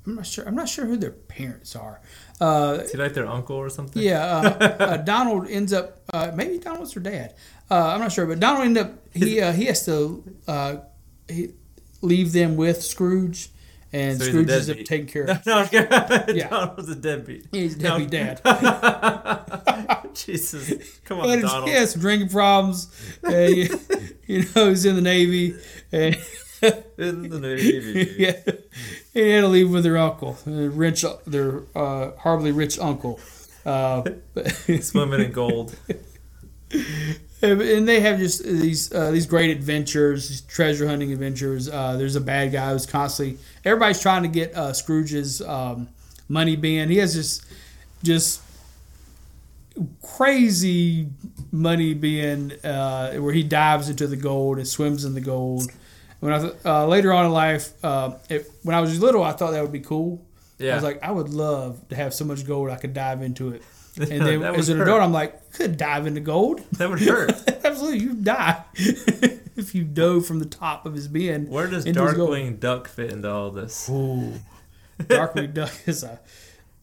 [0.09, 0.47] I'm not sure.
[0.47, 2.01] I'm not sure who their parents are.
[2.41, 4.03] Uh, Is he like their uncle or something?
[4.03, 4.43] yeah, uh,
[4.85, 6.01] uh, Donald ends up.
[6.13, 7.35] Uh, maybe Donald's their dad.
[7.71, 8.93] Uh, I'm not sure, but Donald end up.
[9.13, 10.77] He uh, he has to uh,
[11.29, 11.51] he,
[12.01, 13.51] leave them with Scrooge,
[13.93, 14.87] and So Scrooge ends up deadbeat.
[14.87, 15.47] taking care No, of.
[15.47, 15.89] no, kidding.
[16.37, 16.49] Yeah.
[16.51, 17.47] Donald's a deadbeat.
[17.53, 17.99] He's a No.
[17.99, 18.41] deadbeat dad.
[20.15, 20.73] Jesus,
[21.05, 21.69] come on, But on, he Donald.
[21.71, 22.89] has some drinking problems.
[23.23, 23.81] And, you,
[24.27, 25.55] you know, he's in the Navy,
[25.93, 26.17] and
[26.99, 28.15] In the Navy.
[28.19, 28.33] yeah,
[29.15, 33.21] he had to leave with their uncle, their rich, their uh, horribly rich uncle.
[33.65, 34.03] Uh,
[34.35, 34.49] but-
[34.83, 35.77] Swimming in gold.
[37.43, 41.69] And they have just these uh, these great adventures, these treasure hunting adventures.
[41.69, 45.89] Uh, there's a bad guy who's constantly everybody's trying to get uh, Scrooge's um,
[46.29, 46.89] money bin.
[46.89, 47.45] He has just
[48.03, 48.43] just
[50.03, 51.09] crazy
[51.53, 55.71] money bin uh, where he dives into the gold and swims in the gold.
[56.21, 59.33] When I th- uh, later on in life, uh, it, when I was little, I
[59.33, 60.21] thought that would be cool.
[60.73, 63.51] I was like, I would love to have so much gold I could dive into
[63.51, 63.63] it.
[64.11, 64.85] And then as an hurt.
[64.85, 66.61] adult, I'm like, could dive into gold.
[66.73, 67.33] that would hurt.
[67.65, 71.49] Absolutely, you die if you dove from the top of his bin.
[71.49, 72.31] Where does into his gold.
[72.31, 73.89] Darkwing Duck fit into all this?
[73.91, 74.35] Ooh,
[75.01, 76.21] Darkwing Duck is a.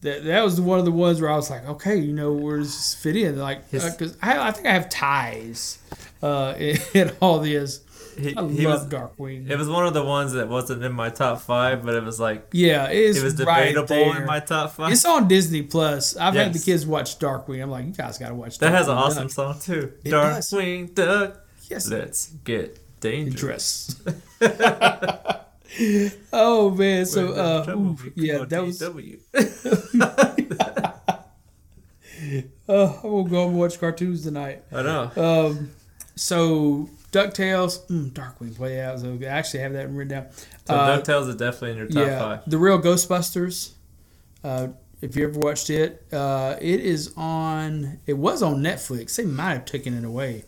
[0.02, 2.58] That, that was one of the ones where I was like, okay, you know, where
[2.58, 3.38] does this fit in?
[3.38, 5.78] Like, because I, I think I have ties
[6.22, 7.80] uh, in, in all this.
[8.18, 8.92] He, I he love was.
[8.92, 9.48] Darkwing.
[9.50, 12.18] It was one of the ones that wasn't in my top five, but it was
[12.18, 14.20] like yeah, it it was right debatable there.
[14.20, 14.92] in my top five.
[14.92, 16.16] It's on Disney Plus.
[16.16, 17.62] I've had the kids watch Darkwing.
[17.62, 18.58] I'm like, you guys got to watch.
[18.58, 19.32] that has an awesome Duck.
[19.32, 19.92] song too.
[20.04, 20.50] It does.
[20.50, 21.40] Darkwing Duck.
[21.68, 24.00] Yes, Let's get dangerous.
[26.32, 28.82] oh man, so uh, ooh, yeah, that was.
[32.68, 34.64] Uh, I will go and watch cartoons tonight.
[34.72, 35.10] I know.
[35.16, 35.70] Um,
[36.16, 38.56] so Ducktales, mm, Darkwing.
[38.58, 40.26] Boy, yeah, so I actually have that written down.
[40.66, 42.40] So Uh, DuckTales is definitely in your top yeah, five.
[42.50, 43.70] the real Ghostbusters.
[44.44, 44.68] Uh,
[45.00, 47.98] if you ever watched it, uh, it is on.
[48.06, 49.16] It was on Netflix.
[49.16, 50.44] They might have taken it away.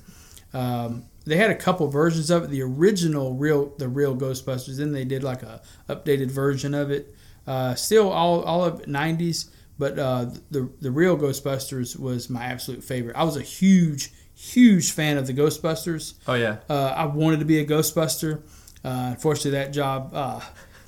[0.54, 2.50] Um, they had a couple versions of it.
[2.50, 4.76] The original, real, the real Ghostbusters.
[4.78, 7.14] Then they did like a updated version of it.
[7.46, 12.82] Uh, still all all of '90s, but uh, the the real Ghostbusters was my absolute
[12.82, 13.16] favorite.
[13.16, 16.14] I was a huge, huge fan of the Ghostbusters.
[16.26, 16.58] Oh yeah.
[16.68, 18.42] Uh, I wanted to be a Ghostbuster.
[18.84, 20.40] Uh, unfortunately, that job, uh,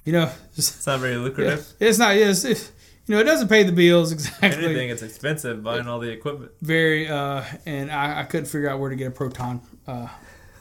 [0.04, 1.66] you know, It's not very lucrative.
[1.80, 2.14] it's not.
[2.16, 2.70] Yes, it,
[3.06, 4.64] you know, it doesn't pay the bills exactly.
[4.64, 6.52] Anything, it's expensive buying all the equipment.
[6.62, 10.06] Very, uh, and I, I couldn't figure out where to get a proton uh,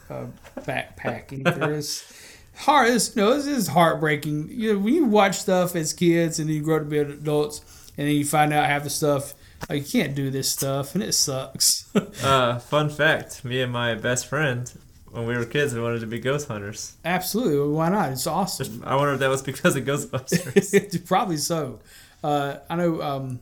[0.08, 0.26] uh,
[0.58, 1.74] backpack either.
[1.74, 2.12] It's
[2.56, 2.90] hard.
[2.90, 4.48] It's, you know, this is heartbreaking.
[4.50, 6.98] You know, when you watch stuff as kids and then you grow up to be
[6.98, 7.60] adults,
[7.96, 9.34] and then you find out half the stuff.
[9.68, 11.86] Like, you can't do this stuff, and it sucks.
[12.22, 14.70] Uh, fun fact: Me and my best friend,
[15.10, 16.96] when we were kids, we wanted to be ghost hunters.
[17.04, 18.10] Absolutely, why not?
[18.12, 18.82] It's awesome.
[18.86, 21.04] I wonder if that was because of Ghostbusters.
[21.06, 21.80] Probably so.
[22.22, 23.40] Uh, I know um,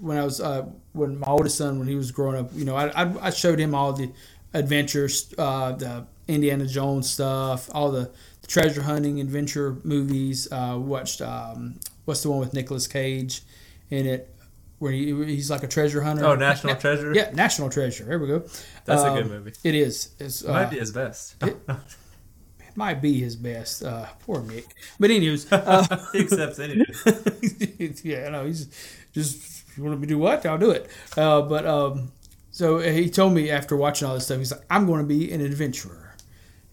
[0.00, 2.76] when I was uh, when my oldest son when he was growing up, you know,
[2.76, 4.10] I, I, I showed him all the
[4.52, 8.10] adventures, uh, the Indiana Jones stuff, all the,
[8.48, 10.50] treasure hunting adventure movies.
[10.50, 13.42] Uh, watched um, what's the one with Nicolas Cage
[13.90, 14.34] in it,
[14.78, 16.24] where he, he's like a treasure hunter.
[16.24, 17.12] oh, National Treasure.
[17.14, 18.04] Yeah, National Treasure.
[18.04, 18.38] There we go.
[18.84, 19.52] that's a Um, good movie.
[19.64, 20.10] It is.
[20.18, 21.42] It's, It might uh, be his best.
[21.42, 21.56] it-
[22.76, 23.82] might be his best.
[23.82, 24.66] Uh, poor Nick.
[25.00, 27.94] But anyways, uh, he accepts anything.
[28.04, 28.68] yeah, I know he's
[29.12, 30.88] just you want me to do what I'll do it.
[31.16, 32.12] Uh, but um,
[32.52, 35.32] so he told me after watching all this stuff, he's like, I'm going to be
[35.32, 36.14] an adventurer,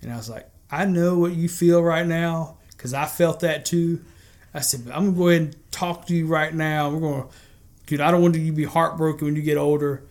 [0.02, 3.66] and I was like, I know what you feel right now because I felt that
[3.66, 4.02] too.
[4.54, 6.90] I said, I'm gonna go ahead and talk to you right now.
[6.90, 7.28] We're gonna,
[7.86, 8.02] dude.
[8.02, 10.04] I don't want you to be heartbroken when you get older.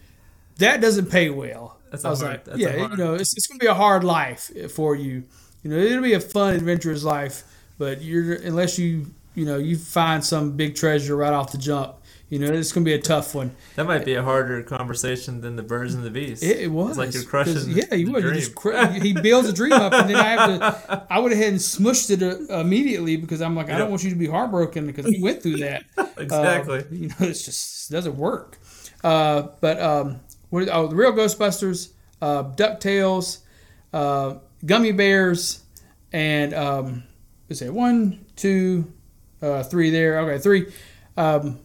[0.58, 1.78] That doesn't pay well.
[1.90, 3.74] That's I was hard- like, that's yeah, hard- you know, it's, it's gonna be a
[3.74, 5.24] hard life for you.
[5.62, 7.42] You know, it'll be a fun, adventurous life,
[7.78, 11.96] but you're unless you, you know, you find some big treasure right off the jump.
[12.34, 13.54] You know, it's gonna be a tough one.
[13.76, 16.42] That might be a harder conversation than the birds and the bees.
[16.42, 17.70] It, it was It's like you're crushing.
[17.70, 18.24] Yeah, you would.
[18.34, 21.06] Just cr- he builds a dream up, and then I have to.
[21.08, 24.10] I went ahead and smushed it uh, immediately because I'm like, I don't want you
[24.10, 25.84] to be heartbroken because we went through that.
[26.18, 26.80] exactly.
[26.80, 28.58] Uh, you know, it's just it doesn't work.
[29.04, 30.18] Uh, but um,
[30.50, 30.68] what?
[30.72, 33.42] Oh, the real Ghostbusters, uh, Ducktales,
[33.92, 35.62] uh, Gummy Bears,
[36.12, 37.04] and um,
[37.48, 38.92] let's say one, two,
[39.40, 39.90] uh, three.
[39.90, 40.72] There, okay, three.
[41.16, 41.60] Um,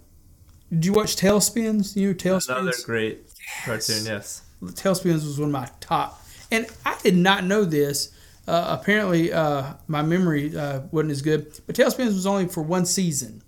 [0.70, 1.96] did you watch Tailspins?
[1.96, 2.50] You know Tailspins.
[2.50, 3.30] Another great
[3.66, 4.06] cartoon.
[4.06, 4.44] Yes.
[4.64, 8.14] Tailspins was one of my top, and I did not know this.
[8.48, 12.86] Uh, apparently, uh, my memory uh, wasn't as good, but Tailspins was only for one
[12.86, 13.44] season.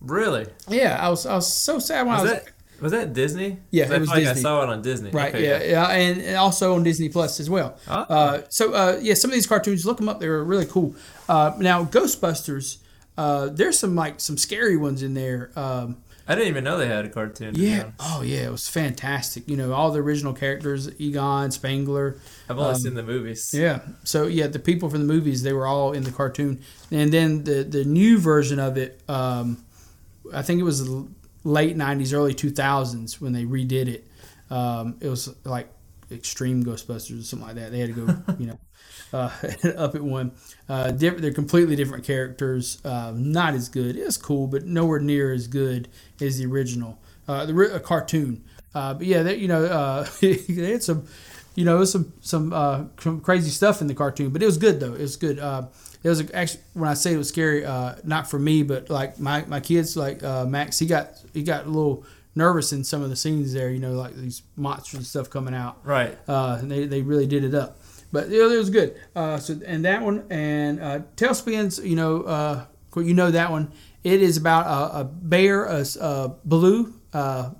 [0.00, 0.46] Really?
[0.68, 3.58] Yeah, I was I was so sad when Was I was that was that Disney?
[3.70, 4.28] Yeah, it was Disney.
[4.28, 5.10] I saw it on Disney.
[5.10, 5.34] right.
[5.34, 7.78] Okay, yeah, yeah, and, and also on Disney Plus as well.
[7.88, 7.94] Oh.
[7.94, 10.20] Uh, so uh, yeah, some of these cartoons, look them up.
[10.20, 10.94] They were really cool.
[11.28, 12.78] Uh, now Ghostbusters,
[13.16, 15.50] uh, there's some like some scary ones in there.
[15.56, 17.54] Um, I didn't even know they had a cartoon.
[17.56, 17.90] yeah.
[18.00, 19.46] Oh yeah, it was fantastic.
[19.48, 22.16] You know, all the original characters, Egon, Spengler.
[22.48, 23.50] I've only Um, seen the movies.
[23.52, 23.80] Yeah.
[24.04, 26.60] So yeah, the people from the movies they were all in the cartoon,
[26.90, 29.64] and then the the new version of it, um,
[30.32, 31.06] I think it was the
[31.44, 34.06] late '90s, early 2000s when they redid it.
[34.50, 35.68] Um, it was like
[36.10, 37.72] Extreme Ghostbusters or something like that.
[37.72, 38.58] They had to go, you know,
[39.12, 39.30] uh,
[39.76, 40.32] up at one.
[40.68, 42.84] Uh, diff- they're completely different characters.
[42.84, 43.96] Uh, not as good.
[43.96, 45.88] It's cool, but nowhere near as good
[46.20, 48.44] as the original, uh, the ri- a cartoon.
[48.74, 50.36] Uh, but yeah, they, you know, uh, they
[50.72, 51.06] had some,
[51.54, 52.50] you know, some some
[53.22, 54.94] crazy stuff in the cartoon, but it was good though.
[54.94, 55.38] It was good.
[55.38, 57.62] It was actually when I say it was scary,
[58.04, 61.68] not for me, but like my, my kids, like Max, he got he got a
[61.68, 62.04] little
[62.34, 63.70] nervous in some of the scenes there.
[63.70, 66.16] You know, like these monsters and stuff coming out Right.
[66.28, 67.78] uh, and they, they really did it up.
[68.12, 68.96] But it, it was good.
[69.16, 72.64] Uh, so and that one and uh, Tailspins, you know, uh,
[72.96, 73.72] you know that one.
[74.04, 76.92] It is about a, a bear, a, a blue.
[77.12, 77.50] Uh,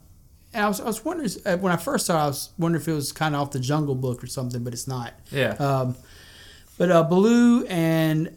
[0.53, 2.87] I was, I was wondering uh, when I first saw, it, I was wondering if
[2.89, 5.15] it was kind of off the Jungle Book or something, but it's not.
[5.33, 5.53] Yeah.
[5.55, 5.97] Um,
[6.79, 8.37] but uh, Baloo and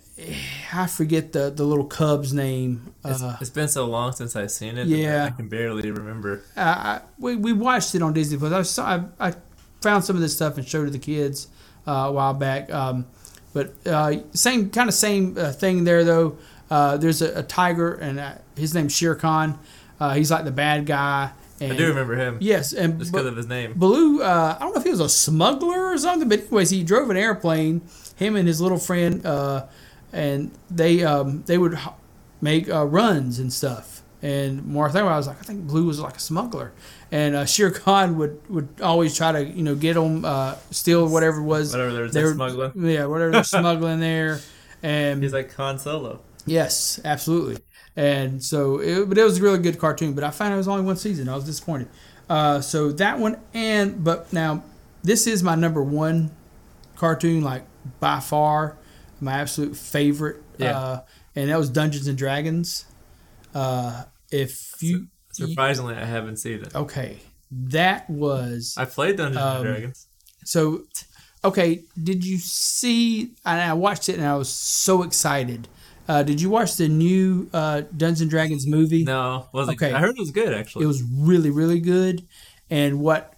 [0.73, 2.93] I forget the the little cub's name.
[3.06, 4.88] it's, Uh, it's been so long since I've seen it.
[4.88, 5.25] that yeah.
[5.25, 6.43] I can barely remember.
[6.56, 8.51] I, I, we, we watched it on Disney Plus.
[8.51, 8.86] I, saw,
[9.19, 9.34] I, I
[9.82, 11.47] found some of this stuff and showed it to the kids
[11.88, 12.71] uh, a while back.
[12.73, 13.06] Um,
[13.53, 16.38] but uh, same kind of same uh, thing there though.
[16.69, 19.58] Uh, there's a, a tiger and uh, his name's Shere Khan.
[19.99, 21.32] Uh, he's like the bad guy.
[21.60, 22.38] And, I do remember him.
[22.39, 23.73] Yes, and Just because of his name.
[23.75, 26.84] Baloo, uh, I don't know if he was a smuggler or something, but anyways, he
[26.84, 27.82] drove an airplane.
[28.15, 29.65] Him and his little friend, uh,
[30.13, 31.77] and they um, they would
[32.41, 34.01] make uh, runs and stuff.
[34.21, 36.71] And more thing, I was like, I think Baloo was like a smuggler,
[37.11, 41.07] and uh, Shere Khan would, would always try to you know get them uh, steal
[41.07, 42.71] whatever it was Whatever there's they that were- smuggling.
[42.89, 44.39] yeah whatever they're smuggling there,
[44.81, 46.19] and He's like Han Solo.
[46.47, 47.57] Yes, absolutely.
[47.95, 50.13] And so, it, but it was a really good cartoon.
[50.13, 51.27] But I found it was only one season.
[51.29, 51.89] I was disappointed.
[52.29, 54.63] Uh, so that one, and but now
[55.03, 56.31] this is my number one
[56.95, 57.65] cartoon, like
[57.99, 58.77] by far,
[59.21, 60.38] my absolute favorite.
[60.58, 60.77] Yeah.
[60.77, 61.01] Uh,
[61.36, 62.86] and that was Dungeons and Dragons.
[63.53, 66.75] Uh, if you, Surprisingly, I haven't seen it.
[66.75, 67.19] okay,
[67.51, 70.08] that was I played Dungeons Um, and Dragons.
[70.43, 70.84] so.
[71.45, 73.36] Okay, did you see?
[73.45, 75.67] And I watched it, and I was so excited.
[76.08, 79.03] Uh, did you watch the new uh, Dungeons and Dragons movie?
[79.03, 79.73] No, was it?
[79.73, 79.93] Okay.
[79.93, 80.86] I heard it was good actually.
[80.86, 82.25] It was really, really good.
[82.71, 83.36] And what,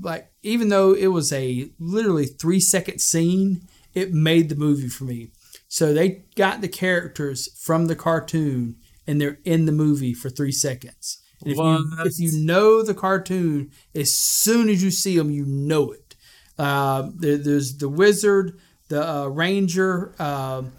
[0.00, 3.62] like, even though it was a literally three second scene,
[3.94, 5.30] it made the movie for me.
[5.68, 8.76] So they got the characters from the cartoon
[9.06, 11.18] and they're in the movie for three seconds.
[11.44, 15.90] If you, if you know the cartoon, as soon as you see them, you know
[15.92, 16.14] it.
[16.58, 20.72] Uh, there, there's the wizard, the uh, ranger, um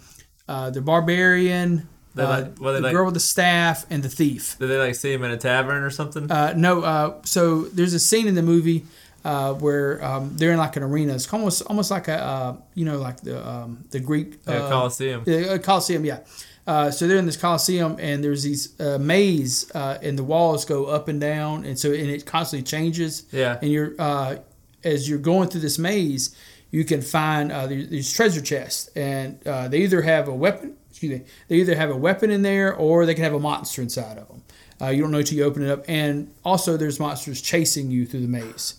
[0.48, 4.56] uh, the barbarian, uh, like- they the like- girl with the staff, and the thief.
[4.58, 6.30] Did they like see him in a tavern or something?
[6.30, 8.84] Uh, no, uh, so there's a scene in the movie
[9.24, 11.14] uh, where um, they're in like an arena.
[11.14, 14.68] It's almost almost like a uh, you know like the um, the Greek yeah, uh,
[14.68, 15.24] Coliseum.
[15.26, 16.20] yeah, uh, Coliseum, yeah.
[16.64, 20.64] Uh, so they're in this Coliseum, and there's these uh, maze, uh, and the walls
[20.64, 23.24] go up and down, and so and it constantly changes.
[23.32, 23.58] Yeah.
[23.60, 24.36] And you're uh,
[24.84, 26.36] as you're going through this maze,
[26.70, 30.76] you can find uh, these, these treasure chests, and uh, they either have a weapon.
[30.90, 31.24] Excuse me.
[31.48, 34.28] They either have a weapon in there, or they can have a monster inside of
[34.28, 34.42] them.
[34.80, 38.06] Uh, you don't know until you open it up, and also there's monsters chasing you
[38.06, 38.74] through the maze.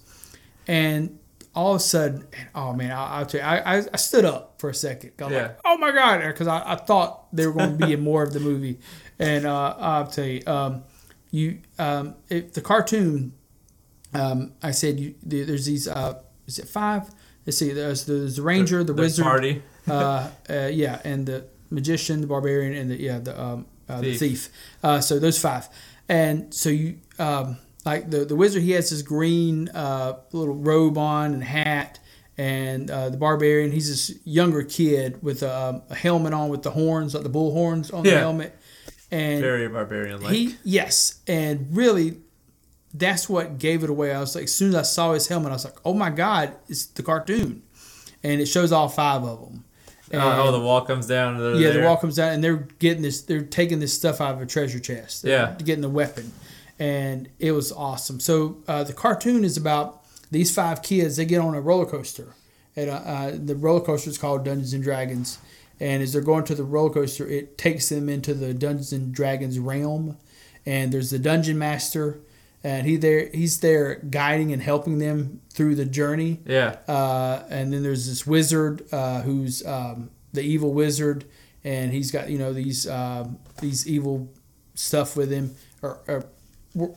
[0.68, 1.20] And
[1.56, 4.56] all of a sudden, oh man, I, will tell you, I, I, I, stood up
[4.60, 5.12] for a second.
[5.20, 5.42] I was Yeah.
[5.44, 8.24] like, oh my god, because I, I thought they were going to be in more
[8.24, 8.80] of the movie,
[9.20, 10.84] and uh, I'll tell you, um,
[11.32, 13.34] you um, it, the cartoon.
[14.16, 15.88] Um, I said you, there's these.
[15.88, 17.10] Uh, is it five?
[17.46, 17.72] Let's see.
[17.72, 19.64] There's, there's the ranger, the, wizard, party.
[19.88, 24.16] uh, uh, yeah, and the magician, the barbarian, and the yeah the um, uh, the
[24.16, 24.46] Thief.
[24.46, 24.50] thief.
[24.84, 25.68] Uh, so those five,
[26.10, 30.98] and so you um, like the the wizard, he has this green uh, little robe
[30.98, 32.00] on and hat,
[32.38, 36.72] and uh, the barbarian, he's this younger kid with a, a helmet on with the
[36.72, 38.20] horns, like the bull horns on the Yeah.
[38.20, 38.58] helmet,
[39.12, 40.34] and Very barbarian like.
[40.34, 42.18] he yes, and really,
[42.94, 44.14] that's what gave it away.
[44.14, 46.10] I was like, as soon as I saw his helmet, I was like, oh my
[46.10, 47.64] god, it's the cartoon,
[48.24, 49.66] and it shows all five of them.
[50.14, 51.38] oh, the wall comes down.
[51.60, 51.82] Yeah, there.
[51.82, 53.22] the wall comes down, and they're getting this.
[53.24, 55.24] They're taking this stuff out of a treasure chest.
[55.24, 55.56] They're Yeah.
[55.64, 56.32] getting the weapon,
[56.84, 58.20] and it was awesome.
[58.20, 61.16] So uh, the cartoon is about these five kids.
[61.16, 62.36] They get on a roller coaster,
[62.76, 65.38] and uh, uh, the roller coaster is called Dungeons and Dragons.
[65.80, 69.14] And as they're going to the roller coaster, it takes them into the Dungeons and
[69.14, 70.18] Dragons realm.
[70.66, 72.20] And there's the dungeon master,
[72.66, 76.42] and he there he's there guiding and helping them through the journey.
[76.46, 76.76] Yeah.
[76.86, 81.24] Uh, and then there's this wizard uh, who's um, the evil wizard,
[81.64, 84.30] and he's got you know these um, these evil
[84.76, 86.26] stuff with him, or, or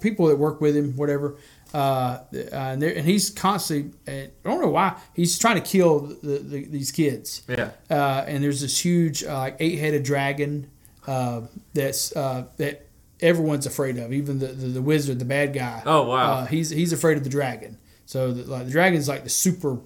[0.00, 1.36] people that work with him, whatever.
[1.74, 2.20] Uh,
[2.52, 6.90] and, and he's constantly, I don't know why, he's trying to kill the, the, these
[6.90, 7.42] kids.
[7.48, 7.70] Yeah.
[7.90, 10.70] Uh, and there's this huge, uh, like eight headed dragon
[11.06, 11.42] uh,
[11.74, 12.86] that's uh, that
[13.20, 15.82] everyone's afraid of, even the, the, the wizard, the bad guy.
[15.84, 16.32] Oh, wow.
[16.32, 17.78] Uh, he's he's afraid of the dragon.
[18.06, 19.78] So the, like, the dragon's like the super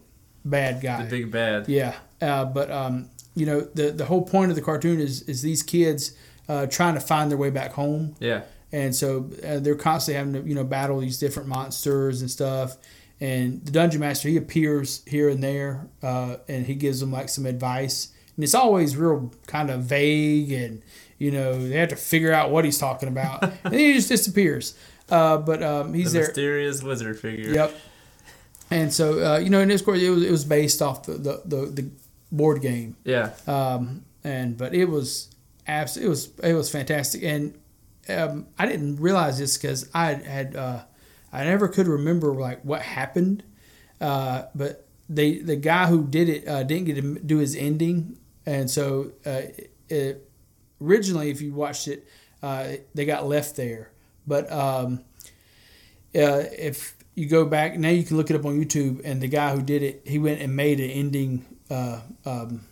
[0.45, 1.05] bad guy.
[1.05, 1.69] The big bad.
[1.69, 5.43] Yeah, uh, but um, you know the the whole point of the cartoon is is
[5.43, 6.15] these kids
[6.49, 8.43] uh, trying to find their way back home, Yeah.
[8.73, 12.77] And so uh, they're constantly having to you know battle these different monsters and stuff.
[13.23, 17.29] And the dungeon master he appears here and there, uh, and he gives them like
[17.29, 20.81] some advice, and it's always real kind of vague, and
[21.19, 24.09] you know they have to figure out what he's talking about, and then he just
[24.09, 24.75] disappears.
[25.11, 26.29] Uh, but um, he's The there.
[26.29, 27.53] mysterious wizard figure.
[27.53, 27.75] Yep.
[28.71, 31.13] And so uh, you know, in this course, it was it was based off the
[31.15, 31.91] the, the, the
[32.33, 33.33] board game, Yeah.
[33.47, 35.29] um, and but it was
[35.67, 37.53] abs- it was it was fantastic, and
[38.11, 40.83] um, I didn't realize this because I had uh,
[41.33, 43.43] I never could remember like what happened,
[44.01, 48.19] uh, but they the guy who did it uh, didn't get to do his ending,
[48.47, 49.43] and so uh,
[49.89, 50.29] it,
[50.81, 52.07] originally, if you watched it,
[52.43, 53.91] uh, they got left there,
[54.27, 54.51] but.
[54.53, 55.05] Um,
[56.13, 59.01] uh, if you go back now, you can look it up on YouTube.
[59.05, 62.67] And the guy who did it, he went and made an ending um,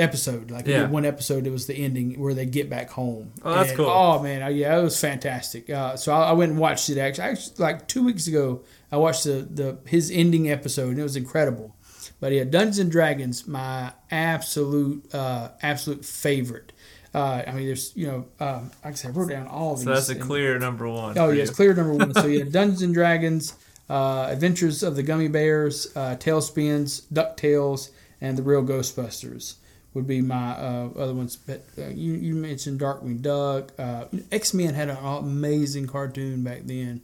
[0.00, 0.50] episode.
[0.50, 0.88] Like Yeah.
[0.88, 3.32] one episode, it was the ending where they get back home.
[3.44, 3.86] Oh, that's And, cool.
[3.86, 5.68] Oh man, yeah, it was fantastic.
[5.70, 6.98] Uh, so I, I went and watched it.
[6.98, 11.02] Actually, actually, like two weeks ago, I watched the, the his ending episode, and it
[11.02, 11.76] was incredible.
[12.18, 16.72] But yeah, Dungeons and Dragons, my absolute uh, absolute favorite.
[17.12, 19.78] Uh, I mean, there's you know, um, like I said, I wrote down all of
[19.78, 19.84] these.
[19.86, 21.18] So that's a and- clear number one.
[21.18, 22.14] Oh for yes, clear number one.
[22.14, 23.54] So yeah, Dungeons and Dragons,
[23.88, 29.54] uh, Adventures of the Gummy Bears, uh, Tailspins, Ducktales, and the Real Ghostbusters
[29.94, 31.36] would be my uh, other ones.
[31.36, 33.72] But uh, you you mentioned Darkwing Duck.
[33.78, 37.00] Uh, X Men had an amazing cartoon back then.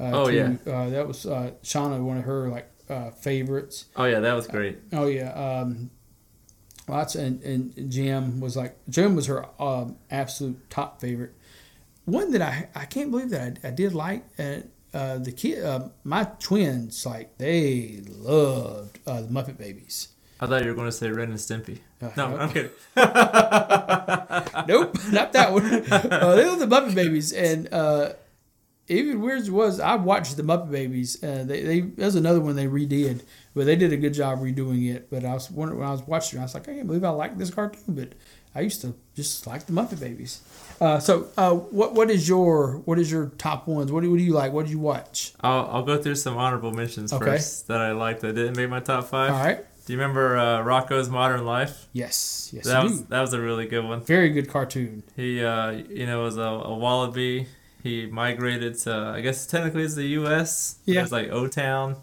[0.00, 0.54] Uh, Oh, yeah.
[0.66, 3.86] uh, that was uh, Shauna one of her like uh, favorites.
[3.96, 4.78] Oh yeah, that was great.
[4.92, 5.32] Oh yeah.
[5.32, 5.90] Um,
[6.86, 11.34] lots and, and Jem was like Jem was her um, absolute top favorite.
[12.04, 15.64] One that I I can't believe that I, I did like the kid
[16.04, 20.08] my twins like they loved uh, the Muppet Babies.
[20.40, 21.78] I thought you were going to say Ren and Stimpy.
[22.00, 22.40] Uh, No, nope.
[22.40, 22.70] I'm kidding.
[24.68, 25.64] nope, not that one.
[26.18, 28.12] Uh, they were the Muppet Babies, and uh,
[28.88, 31.22] even weird as it was, I watched the Muppet Babies.
[31.22, 33.22] Uh, they, they that was another one they redid,
[33.54, 35.10] but they did a good job redoing it.
[35.10, 37.04] But I was wondering when I was watching, it, I was like, I can't believe
[37.04, 38.12] I like this cartoon, but
[38.54, 40.40] I used to just like the Muppet Babies.
[40.80, 43.90] Uh, so, uh, what what is your what is your top ones?
[43.90, 44.52] What do, what do you like?
[44.52, 45.32] What did you watch?
[45.40, 47.24] I'll, I'll go through some honorable mentions Okay.
[47.24, 49.32] first that I liked that didn't make my top five.
[49.32, 49.64] All right.
[49.88, 51.88] Do you remember uh, Rocko's Modern Life?
[51.94, 53.06] Yes, yes, that I was do.
[53.08, 54.02] that was a really good one.
[54.02, 55.02] Very good cartoon.
[55.16, 57.46] He, uh, you know, was a, a wallaby.
[57.82, 60.76] He migrated to, I guess technically it's the U.S.
[60.84, 60.98] Yeah.
[60.98, 61.96] It was like O Town,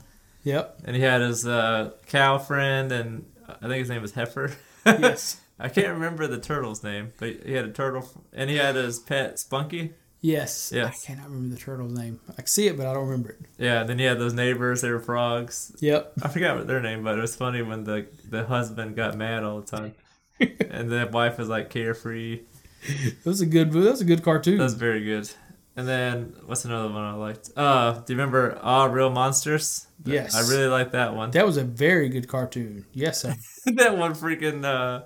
[0.44, 0.80] Yep.
[0.86, 4.54] and he had his uh, cow friend, and I think his name was Heifer.
[4.88, 5.40] Yes.
[5.60, 8.98] I can't remember the turtle's name, but he had a turtle, and he had his
[8.98, 9.94] pet Spunky.
[10.26, 10.72] Yes.
[10.74, 10.88] Yeah.
[10.88, 12.20] I cannot remember the turtle's name.
[12.32, 13.42] I can see it, but I don't remember it.
[13.60, 15.76] Yeah, and then you had those neighbors, they were frogs.
[15.82, 16.14] Yep.
[16.24, 19.44] I forgot what their name, but it was funny when the the husband got mad
[19.44, 19.94] all the time.
[20.40, 22.42] and the wife was like carefree.
[22.88, 23.72] It was a good.
[23.72, 24.58] That was a good cartoon.
[24.58, 25.30] That was very good.
[25.76, 27.52] And then what's another one I liked?
[27.56, 29.86] Uh, do you remember Ah Real Monsters?
[30.06, 30.34] Yes.
[30.36, 31.32] I really liked that one.
[31.32, 32.86] that was a very good cartoon.
[32.94, 33.36] Yes, sir.
[33.66, 35.06] that one freaking uh,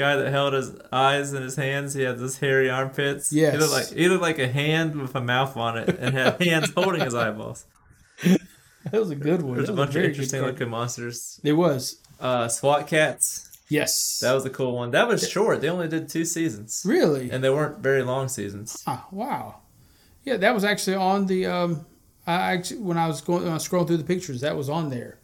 [0.00, 1.92] guy that held his eyes in his hands.
[1.94, 3.32] He had those hairy armpits.
[3.32, 3.52] Yes.
[3.54, 6.42] He looked like he looked like a hand with a mouth on it, and had
[6.42, 7.66] hands holding his eyeballs.
[8.24, 8.40] that
[8.92, 9.56] was a good one.
[9.56, 11.40] There's a bunch of interesting looking monsters.
[11.44, 12.00] It was.
[12.18, 13.46] Uh, SWAT Kats.
[13.68, 14.18] Yes.
[14.20, 14.90] That was a cool one.
[14.90, 15.60] That was short.
[15.60, 17.30] They only did two seasons, really.
[17.30, 18.82] and they weren't very long seasons.
[18.86, 19.60] Ah, wow.
[20.24, 21.46] Yeah, that was actually on the.
[21.46, 21.86] Um,
[22.26, 24.68] I actually when I was going when I was scrolling through the pictures, that was
[24.68, 25.19] on there.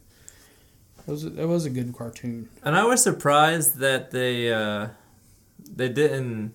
[1.07, 2.49] That was a, that was a good cartoon.
[2.63, 4.89] And I was surprised that they uh,
[5.59, 6.53] they didn't.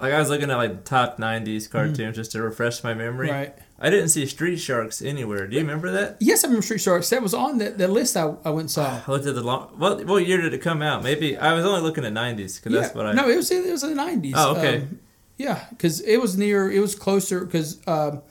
[0.00, 3.28] Like I was looking at like top '90s cartoons just to refresh my memory.
[3.28, 3.36] Mm-hmm.
[3.36, 3.58] Right.
[3.80, 5.48] I didn't see Street Sharks anywhere.
[5.48, 6.18] Do you remember that?
[6.20, 7.10] Yes, I remember Street Sharks.
[7.10, 9.00] That was on the, the list I, I went and saw.
[9.04, 9.74] I looked at the long.
[9.78, 11.02] What what year did it come out?
[11.02, 13.12] Maybe I was only looking at '90s because that's what I.
[13.14, 14.34] No, it was it was in the nineties.
[14.36, 14.82] Oh, okay.
[14.82, 15.00] Um,
[15.38, 16.70] yeah, because it was near.
[16.70, 18.22] It was closer because um,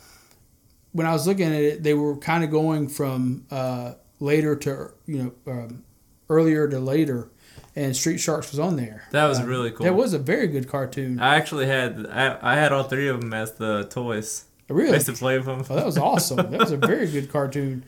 [0.93, 4.91] when I was looking at it, they were kind of going from uh, later to
[5.05, 5.83] you know um,
[6.29, 7.29] earlier to later,
[7.75, 9.03] and Street Sharks was on there.
[9.11, 9.83] That was Um, really cool.
[9.85, 11.19] That was a very good cartoon.
[11.19, 14.45] I actually had I, I had all three of them as the toys.
[14.69, 14.93] I really.
[14.93, 15.63] used to play with them.
[15.69, 16.37] Oh, that was awesome.
[16.51, 17.83] that was a very good cartoon.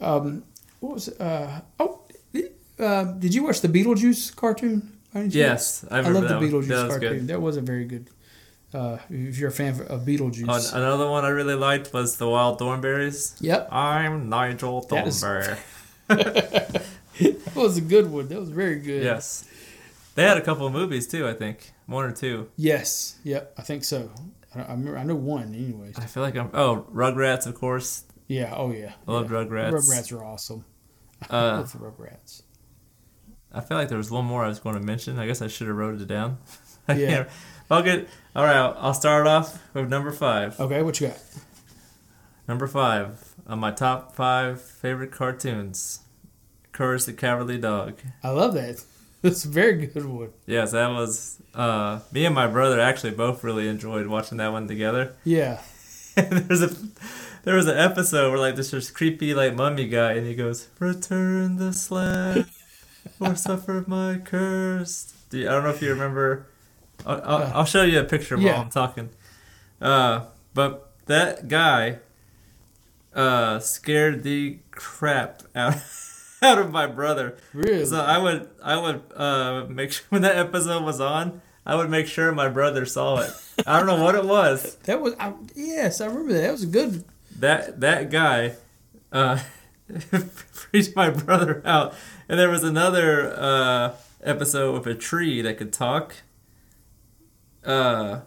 [0.00, 0.44] Um,
[0.80, 1.20] what was it?
[1.20, 2.00] Uh, oh,
[2.78, 4.92] uh, did you watch the Beetlejuice cartoon?
[5.12, 5.34] by any chance?
[5.34, 6.42] Yes, I I, love the one.
[6.44, 7.12] Beetlejuice That was cartoon.
[7.18, 7.26] good.
[7.28, 8.10] That was a very good.
[8.74, 12.58] Uh, if you're a fan of Beetlejuice, another one I really liked was the Wild
[12.60, 13.34] Thornberrys.
[13.40, 15.56] yep, I'm Nigel Thornberry.
[16.08, 16.82] That
[17.54, 18.28] was a good one.
[18.28, 19.02] That was very good.
[19.02, 19.48] Yes.
[20.14, 21.72] They had a couple of movies too, I think.
[21.86, 22.48] One or two.
[22.56, 23.16] Yes.
[23.24, 23.54] Yep.
[23.56, 24.10] I think so.
[24.54, 24.98] I, I remember.
[24.98, 25.54] I know one.
[25.54, 25.98] Anyways.
[25.98, 26.50] I feel like I'm.
[26.52, 28.04] Oh, Rugrats, of course.
[28.26, 28.52] Yeah.
[28.56, 28.92] Oh yeah.
[29.06, 29.38] I love yeah.
[29.38, 29.72] Rugrats.
[29.72, 30.64] Rugrats are awesome.
[31.30, 32.42] I Uh, love the Rugrats.
[33.52, 35.18] I feel like there was one more I was going to mention.
[35.18, 36.38] I guess I should have wrote it down.
[36.88, 37.08] I Yeah.
[37.08, 37.28] can't-
[37.70, 38.08] I'll get.
[38.34, 40.58] All right, I'll, I'll start off with number five.
[40.58, 40.82] Okay.
[40.82, 41.18] What you got?
[42.46, 46.00] Number five on my top five favorite cartoons.
[46.72, 47.98] Courage the Cowardly Dog.
[48.22, 48.84] I love that.
[49.20, 50.28] It's a very good one.
[50.46, 51.42] Yes, that was.
[51.52, 55.16] Uh, me and my brother actually both really enjoyed watching that one together.
[55.24, 55.60] Yeah.
[56.14, 56.70] there's a
[57.42, 60.68] there was an episode where like this just creepy like mummy guy and he goes
[60.78, 62.46] return the slab
[63.20, 66.46] or suffer my curse Do you, i don't know if you remember
[67.06, 68.60] I'll, I'll, I'll show you a picture while Yeah.
[68.60, 69.10] i'm talking
[69.80, 71.98] uh but that guy
[73.14, 75.74] uh scared the crap out
[76.42, 77.84] out of my brother Really.
[77.84, 81.90] so i would i would uh make sure when that episode was on i would
[81.90, 83.30] make sure my brother saw it
[83.66, 85.14] i don't know what it was that was.
[85.18, 86.42] I, yes, I remember that.
[86.42, 87.04] That was a good.
[87.38, 88.54] that that guy
[89.10, 89.38] uh
[90.50, 91.94] freaked my brother out
[92.28, 96.14] and there was another uh episode with a tree that could talk
[97.64, 98.20] uh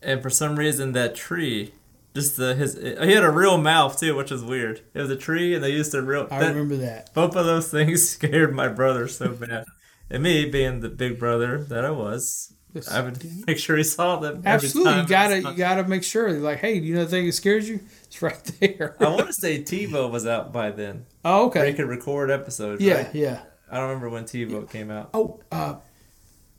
[0.00, 1.72] and for some reason that tree
[2.18, 5.16] just the his he had a real mouth too which is weird it was a
[5.16, 7.12] tree and they used a real I that- remember that.
[7.14, 9.64] both of those things scared my brother so bad
[10.10, 12.52] and me being the big brother that i was
[12.92, 16.30] i would make sure he saw them every Absolutely, you gotta you gotta make sure.
[16.32, 17.80] Like, hey, you know the thing that scares you?
[18.04, 18.94] It's right there.
[19.00, 21.06] I want to say TiVo was out by then.
[21.24, 21.72] oh, okay.
[21.72, 22.80] could record episodes.
[22.82, 23.14] Yeah, right?
[23.14, 23.40] yeah.
[23.70, 25.10] I don't remember when TiVo came out.
[25.14, 25.76] Oh, uh,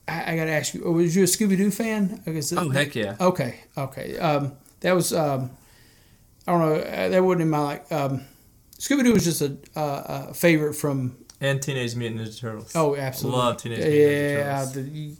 [0.07, 0.83] I, I gotta ask you.
[0.83, 2.21] oh, Was you a Scooby Doo fan?
[2.25, 2.51] I guess.
[2.53, 3.15] Oh heck yeah!
[3.21, 4.17] Okay, okay.
[4.17, 5.51] Um, that was um,
[6.47, 6.75] I don't know.
[6.75, 7.91] uh, That wasn't in my like.
[7.91, 8.21] Um,
[8.77, 11.17] Scooby Doo was just a, uh, a favorite from.
[11.41, 12.71] And Teenage Mutant Ninja Turtles.
[12.75, 13.39] Oh, absolutely.
[13.39, 14.73] Love Teenage Mutant Ninja Yeah, Turtles.
[14.75, 15.15] the,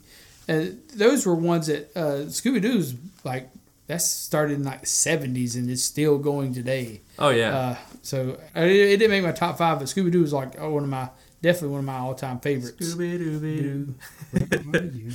[0.48, 2.94] uh, those were ones that uh, Scooby Doo's
[3.24, 3.50] like.
[3.86, 7.00] That started in like the seventies and it's still going today.
[7.18, 7.56] Oh yeah.
[7.56, 10.60] Uh, so uh, it, it didn't make my top five, but Scooby Doo was like
[10.60, 11.08] oh, one of my
[11.42, 12.94] definitely one of my all time favorites.
[12.94, 13.94] Scooby Doo.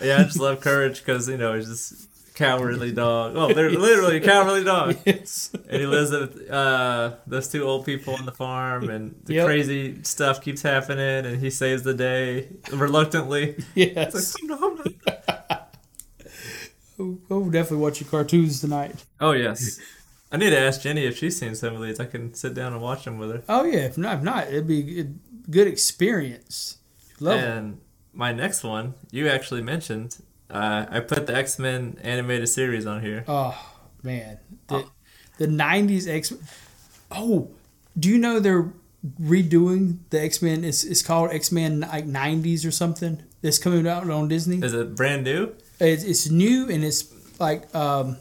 [0.00, 3.32] Yeah, I just love Courage because you know it's just cowardly dog.
[3.34, 4.96] Oh, they're literally a cowardly dog.
[5.04, 5.50] yes.
[5.68, 9.46] And he lives with uh, those two old people on the farm, and the Yep.
[9.46, 13.56] crazy stuff keeps happening, and he saves the day reluctantly.
[13.74, 14.14] Yes.
[14.14, 15.58] It's like, "Oh, no, no."
[16.98, 19.04] We'll we'll definitely watch your cartoons tonight.
[19.20, 19.78] Oh yes.
[20.32, 22.00] I need to ask Jenny if she's seen some of these.
[22.00, 23.42] I can sit down and watch them with her.
[23.48, 25.04] Oh yeah, if not, if not, it'd be a
[25.50, 26.78] good experience.
[27.20, 27.44] Love it.
[27.44, 27.80] And
[28.14, 30.16] my next one, you actually mentioned.
[30.48, 33.24] Uh, I put the X Men animated series on here.
[33.26, 33.56] Oh
[34.02, 34.38] man,
[34.68, 34.86] the
[35.38, 36.30] the '90s X.
[36.30, 36.40] Men
[37.10, 37.50] Oh,
[37.98, 38.72] do you know they're
[39.20, 40.64] redoing the X Men?
[40.64, 43.22] It's it's called X Men like '90s or something.
[43.42, 44.64] It's coming out on Disney.
[44.64, 45.54] Is it brand new?
[45.78, 48.16] It's, it's new and it's like um,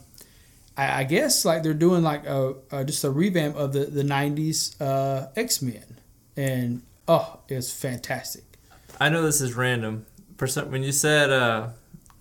[0.78, 4.04] I, I guess like they're doing like a, a just a revamp of the the
[4.04, 6.00] '90s uh, X Men,
[6.36, 8.44] and oh, it's fantastic.
[9.00, 10.06] I know this is random.
[10.38, 11.70] For some, when you said uh,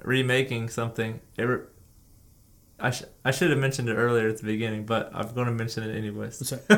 [0.04, 1.58] remaking something, re-
[2.78, 5.52] I, sh- I should have mentioned it earlier at the beginning, but I'm going to
[5.52, 6.38] mention it anyways.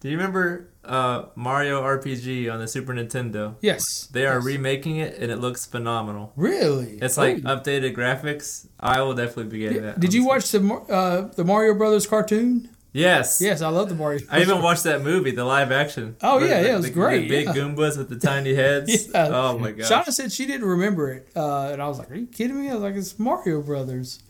[0.00, 3.56] Do you remember uh, Mario RPG on the Super Nintendo?
[3.60, 4.44] Yes, They are yes.
[4.44, 6.32] remaking it, and it looks phenomenal.
[6.36, 6.98] really.
[7.02, 7.56] It's like Oh.
[7.56, 8.68] updated graphics.
[8.78, 9.98] I will definitely be getting that.
[9.98, 12.68] Did you watch the uh, the Mario Brothers cartoon?
[12.92, 13.40] Yes.
[13.40, 14.20] Yes, I love the Mario.
[14.30, 16.16] I even watched that movie, the live action.
[16.22, 17.52] Oh, yeah, the- yeah, it was the- great, The big yeah.
[17.54, 19.08] Goombas with the tiny heads.
[19.14, 19.28] Yeah.
[19.30, 19.90] Oh my god.
[20.06, 22.70] Shauna said she didn't remember it, uh, and I was like, "Are you kidding me?"
[22.70, 24.20] I was like, "It's Mario Brothers."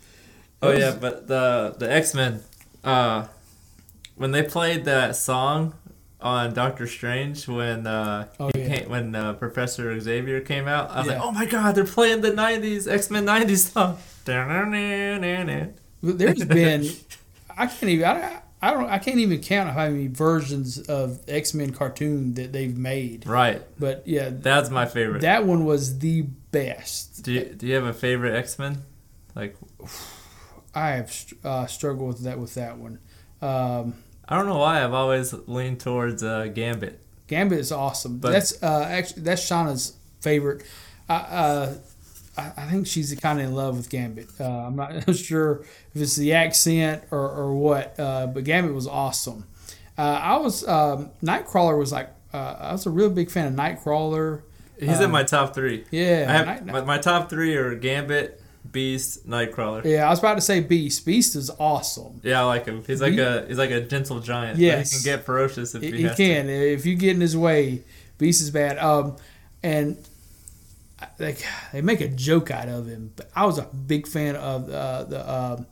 [0.60, 2.42] Oh It yeah, but the the X Men,
[2.82, 3.26] uh,
[4.16, 5.74] when they played that song
[6.20, 8.66] on Doctor Strange when uh Oh, yeah.
[8.78, 12.22] came, when uh, Professor Xavier came out, I was like, oh my god, they're playing
[12.22, 13.98] the '90s X Men '90s song.
[16.02, 16.88] There's been,
[17.56, 21.54] I can't even, I, I don't, I can't even count how many versions of X
[21.54, 23.26] Men cartoon that they've made.
[23.26, 23.62] Right.
[23.78, 25.20] But yeah, That's my favorite.
[25.22, 27.22] that one was the best.
[27.24, 28.82] do you do you have a favorite X Men?
[29.36, 29.56] Like
[30.74, 32.98] I have uh, struggled with that with that one.
[33.40, 33.94] Um,
[34.28, 37.00] I don't know why I've always leaned towards uh, Gambit.
[37.28, 38.18] Gambit is awesome.
[38.18, 40.64] But- that's uh, actually that's Shauna's favorite.
[41.08, 41.74] I uh,
[42.38, 44.28] I, I think she's kind of in love with Gambit.
[44.40, 45.64] Uh, I'm not sure
[45.94, 49.46] if it's the accent or, or what, uh, but Gambit was awesome.
[49.96, 53.54] Uh, I was um, Nightcrawler was like uh, I was a real big fan of
[53.54, 54.42] Nightcrawler.
[54.78, 55.84] He's in my top three.
[55.90, 59.84] Yeah, I have Night- my, my top three are Gambit, Beast, Nightcrawler.
[59.84, 60.06] yeah.
[60.06, 61.04] I was about to say Beast.
[61.04, 62.20] Beast is awesome.
[62.22, 62.84] Yeah, I like him.
[62.86, 64.58] He's like He- a he's like a gentle giant.
[64.60, 64.92] Yes.
[64.92, 66.22] he can get ferocious if He, he, he has to.
[66.24, 67.82] can if you get in his way.
[68.18, 68.78] Beast is bad.
[68.78, 69.16] Um,
[69.64, 69.96] and
[71.16, 71.36] they
[71.72, 73.12] they make a joke out of him.
[73.16, 75.62] But I was a big fan of uh, the uh,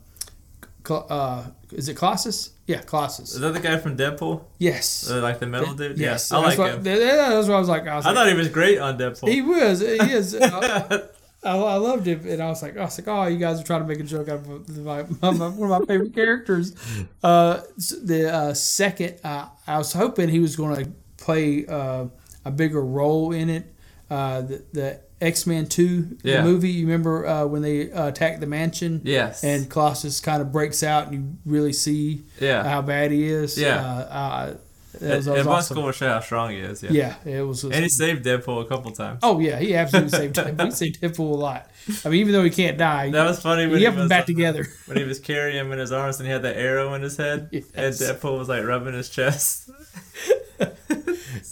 [0.87, 2.51] Cl- uh, is it Colossus?
[2.65, 3.33] Yeah, Colossus.
[3.33, 4.43] Is that the guy from Deadpool?
[4.57, 5.09] Yes.
[5.09, 5.97] Uh, like the metal dude?
[5.97, 6.31] yes.
[6.31, 6.83] Yeah, I like what, him.
[6.83, 7.87] that- That's what I was like.
[7.87, 9.27] I was I like, thought he was great on Deadpool.
[9.27, 9.81] he was.
[9.81, 10.33] He is.
[10.35, 11.01] I,
[11.43, 13.63] I, I loved him, and I was like, I was like, oh, you guys are
[13.63, 16.73] trying to make a joke out of my, my, my one of my favorite characters.
[17.23, 17.61] Uh,
[18.03, 22.05] the uh, second, uh, I was hoping he was going to play uh,
[22.45, 23.73] a bigger role in it.
[24.09, 26.37] Uh, the, the X Men Two, Yeah.
[26.41, 26.69] the movie.
[26.69, 29.01] You remember uh, when they uh, attacked the mansion?
[29.03, 29.43] yes.
[29.43, 32.63] And Colossus kind of breaks out, and you really see yeah.
[32.63, 33.57] how bad he is.
[33.57, 33.77] Yeah.
[33.77, 34.57] Uh, uh,
[34.99, 36.07] that it, was, that it was must awesome.
[36.07, 36.81] how strong he is.
[36.81, 36.91] Yeah.
[36.91, 37.63] Yeah, it was.
[37.63, 39.19] And he saved Deadpool a couple times.
[39.21, 40.65] Oh yeah, he absolutely saved Deadpool.
[40.65, 41.69] He saved Deadpool a lot.
[42.03, 44.07] I mean, even though he can't die, That was funny when he he, kept them
[44.07, 44.65] back together.
[44.87, 47.17] when he was carrying him in his arms and he had the arrow in his
[47.17, 47.49] head.
[47.57, 47.65] Yes.
[47.75, 49.69] And Deadpool was like rubbing his chest.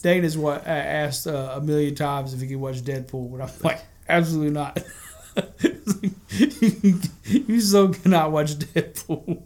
[0.06, 3.50] Dana's what uh, asked uh, a million times if he could watch Deadpool, and I'm
[3.64, 4.80] like, absolutely not.
[6.30, 9.42] you so cannot watch Deadpool.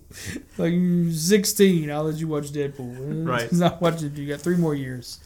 [0.57, 3.25] Like you're 16, I'll let you watch Deadpool.
[3.25, 3.49] Right.
[3.53, 4.13] Not watching.
[4.17, 5.19] You got three more years.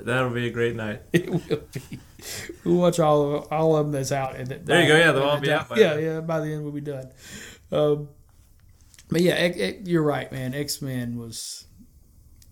[0.00, 1.02] That'll be a great night.
[1.12, 1.40] It will
[1.74, 1.98] be.
[2.64, 4.36] We'll watch all of, all of them that's out.
[4.36, 6.04] And that- There you go, yeah, they'll all be out by Yeah, then.
[6.04, 6.20] yeah.
[6.20, 7.10] By the end, we'll be done.
[7.70, 8.08] Um,
[9.10, 10.54] but yeah, X- X- you're right, man.
[10.54, 11.66] X Men was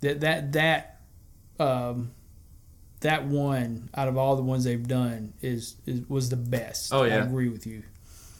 [0.00, 0.95] that that that
[1.60, 2.12] um,
[3.00, 6.92] that one out of all the ones they've done is, is was the best.
[6.92, 7.16] Oh, yeah.
[7.16, 7.82] I agree with you.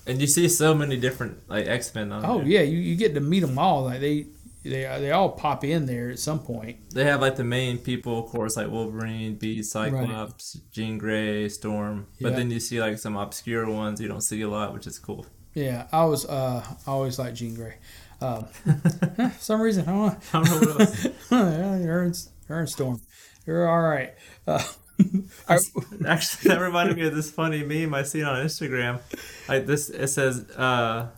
[0.07, 2.47] And you see so many different like X Men on Oh there.
[2.47, 3.85] yeah, you, you get to meet them all.
[3.85, 4.27] Like they
[4.63, 6.91] they they all pop in there at some point.
[6.91, 12.07] They have like the main people, of course, like Wolverine, Beast, Cyclops, Jean Grey, Storm.
[12.21, 12.37] But Yeah.
[12.37, 15.27] then you see like some obscure ones you don't see a lot, which is cool.
[15.55, 17.75] Yeah, I was uh I always like Jean Grey.
[18.21, 18.47] Um,
[19.41, 20.19] some reason I don't know.
[20.33, 22.29] I don't know what else.
[22.49, 23.01] Yeah, Her and, her Storm.
[23.47, 24.15] You're all right.
[24.47, 24.63] Uh,
[25.49, 25.59] I-
[26.07, 29.01] Actually, that reminded me of this funny meme I seen on Instagram.
[29.49, 31.09] Like this, it says uh,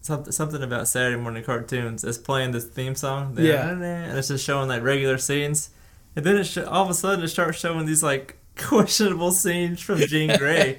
[0.00, 2.04] something something about Saturday morning cartoons.
[2.04, 3.36] It's playing this theme song.
[3.38, 3.70] Yeah.
[3.70, 5.70] and it's just showing like regular scenes,
[6.16, 9.80] and then it sh- all of a sudden it starts showing these like questionable scenes
[9.80, 10.78] from Jean Grey,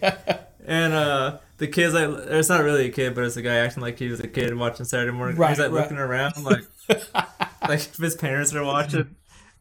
[0.65, 1.37] and uh.
[1.57, 4.07] The kid's like, it's not really a kid, but it's a guy acting like he
[4.07, 5.37] was a kid watching Saturday morning.
[5.37, 5.81] Right, He's like right.
[5.83, 9.15] looking around, like, like if his parents are watching.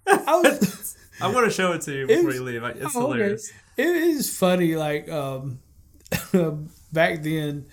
[0.06, 2.62] I was, I'm gonna show it to you before It's- you leave.
[2.64, 3.12] It's oh, okay.
[3.18, 3.52] hilarious.
[3.76, 4.76] It is funny.
[4.76, 5.58] Like um,
[6.92, 7.66] back then,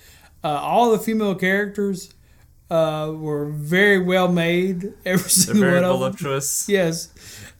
[0.43, 2.13] uh, all the female characters
[2.69, 4.83] uh, were very well made.
[5.05, 6.41] Every They're single very one of them.
[6.67, 7.09] Yes.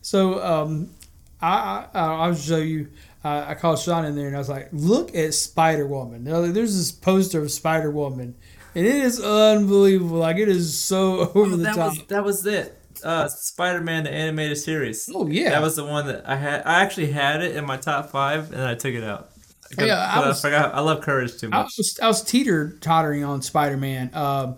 [0.02, 0.94] So um,
[1.40, 2.88] I, I I'll show you.
[3.24, 6.76] I, I called Sean in there and I was like, "Look at Spider Woman." There's
[6.76, 8.36] this poster of Spider Woman,
[8.74, 10.18] and it is unbelievable.
[10.18, 11.90] Like it is so over the that top.
[11.90, 12.77] was that was it.
[13.04, 15.08] Uh, Spider-Man the animated series.
[15.14, 15.50] Oh, yeah.
[15.50, 16.62] that was the one that I had.
[16.66, 19.30] I actually had it in my top five, and then I took it out.
[19.78, 20.74] Yeah, I I, forgot.
[20.74, 21.74] I love Courage too I much.
[21.76, 24.10] was, I was teeter tottering on Spider Man.
[24.14, 24.56] Um,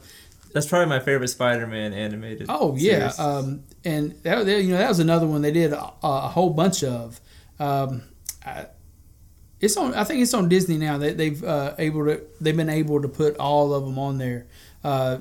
[0.55, 2.47] That's probably my favorite Spider-Man animated.
[2.49, 5.93] Oh yeah, um, and that, that- you know that was another one they did a,
[6.03, 7.21] a whole bunch of.
[7.59, 8.03] Um,
[8.47, 8.67] I,
[9.61, 9.95] it's on.
[9.95, 10.97] I think it's on Disney now.
[10.97, 12.23] They, they've uh, able to.
[12.41, 14.47] They've been able to put all of them on there.
[14.85, 15.19] Uh,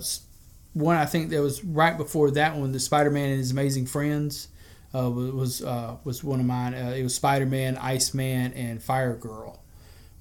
[0.79, 3.85] one I think that was right before that one, the Spider Man and His Amazing
[3.87, 4.47] Friends,
[4.93, 6.73] uh, was was, uh, was one of mine.
[6.73, 9.61] Uh, it was Spider Man, Iceman, and Fire Girl.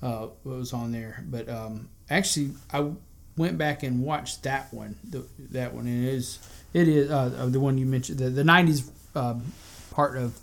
[0.01, 2.93] Uh, was on there, but um, actually I
[3.37, 4.97] went back and watched that one.
[5.03, 6.39] The, that one and it is
[6.73, 9.53] it is uh, uh, the one you mentioned the the '90s um,
[9.91, 10.39] part of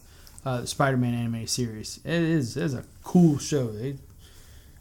[0.46, 2.00] uh, the Spider-Man animated series.
[2.04, 3.68] It is it's a cool show.
[3.68, 3.96] They,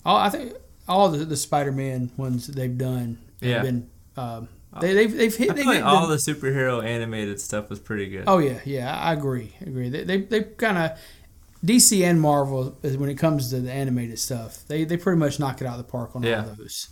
[0.04, 0.54] all I think
[0.88, 4.48] all the, the Spider-Man ones that they've done have been um,
[4.80, 7.80] they, they've they've hit I they feel like all the- the superhero animated stuff was
[7.80, 8.24] pretty good.
[8.26, 9.88] Oh yeah, yeah, I agree, agree.
[9.88, 10.98] They they, they kind of
[11.64, 14.64] DC and Marvel when it comes to the animated stuff.
[14.68, 16.44] They they pretty much knock it out of the park on Yeah.
[16.46, 16.88] all those.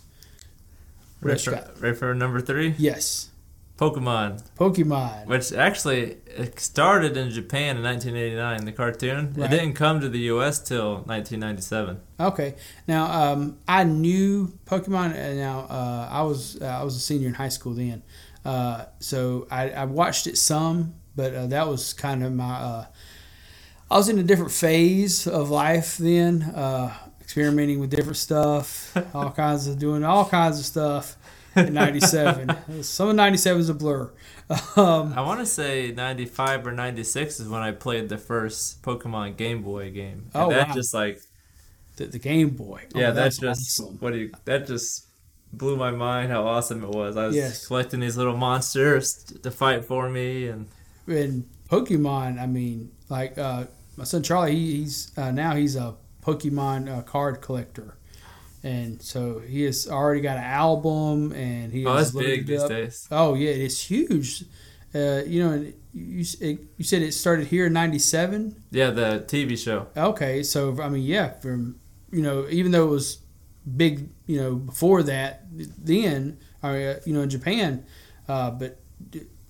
[1.21, 2.75] Ready, for, ready for number three?
[2.77, 3.29] Yes,
[3.77, 5.25] Pokemon, Pokemon.
[5.25, 6.17] which actually
[6.57, 8.65] started in Japan in 1989.
[8.65, 9.33] The cartoon.
[9.35, 9.51] Right.
[9.51, 10.59] It didn't come to the U.S.
[10.59, 11.99] till 1997.
[12.19, 12.55] Okay.
[12.87, 17.27] Now, um, I knew Pokemon, and now uh, I was uh, I was a senior
[17.27, 18.03] in high school then,
[18.45, 22.53] uh, so I, I watched it some, but uh, that was kind of my.
[22.53, 22.85] Uh,
[23.89, 29.31] I was in a different phase of life then, uh, experimenting with different stuff, all
[29.31, 31.17] kinds of doing all kinds of stuff.
[31.55, 34.11] In '97, some of '97 is a blur.
[34.75, 39.37] Um, I want to say 95 or 96 is when I played the first Pokemon
[39.37, 40.25] Game Boy game.
[40.33, 40.73] And Oh, that wow.
[40.73, 41.21] just like
[41.97, 42.83] the, the Game Boy.
[42.93, 43.97] Oh, yeah, that that's just awesome.
[43.99, 45.07] what do you that just
[45.51, 47.15] blew my mind how awesome it was.
[47.15, 47.67] I was Yes.
[47.67, 50.67] collecting these little monsters to fight for me and
[51.07, 53.65] in Pokemon, I mean, like uh,
[53.97, 57.97] my son Charlie, he, he's uh, now he's a Pokemon uh, card collector,
[58.63, 62.63] and so he has already got an album, and he oh, has that's big these
[62.63, 62.69] up.
[62.69, 63.07] days.
[63.11, 64.45] Oh yeah, it's huge.
[64.95, 68.63] Uh, you know, and you it, you said it started here in '97.
[68.71, 69.87] Yeah, the TV show.
[69.97, 71.79] Okay, so I mean, yeah, from
[72.11, 73.19] you know, even though it was
[73.75, 77.85] big, you know, before that, then, uh, you know, in Japan,
[78.27, 78.79] uh, but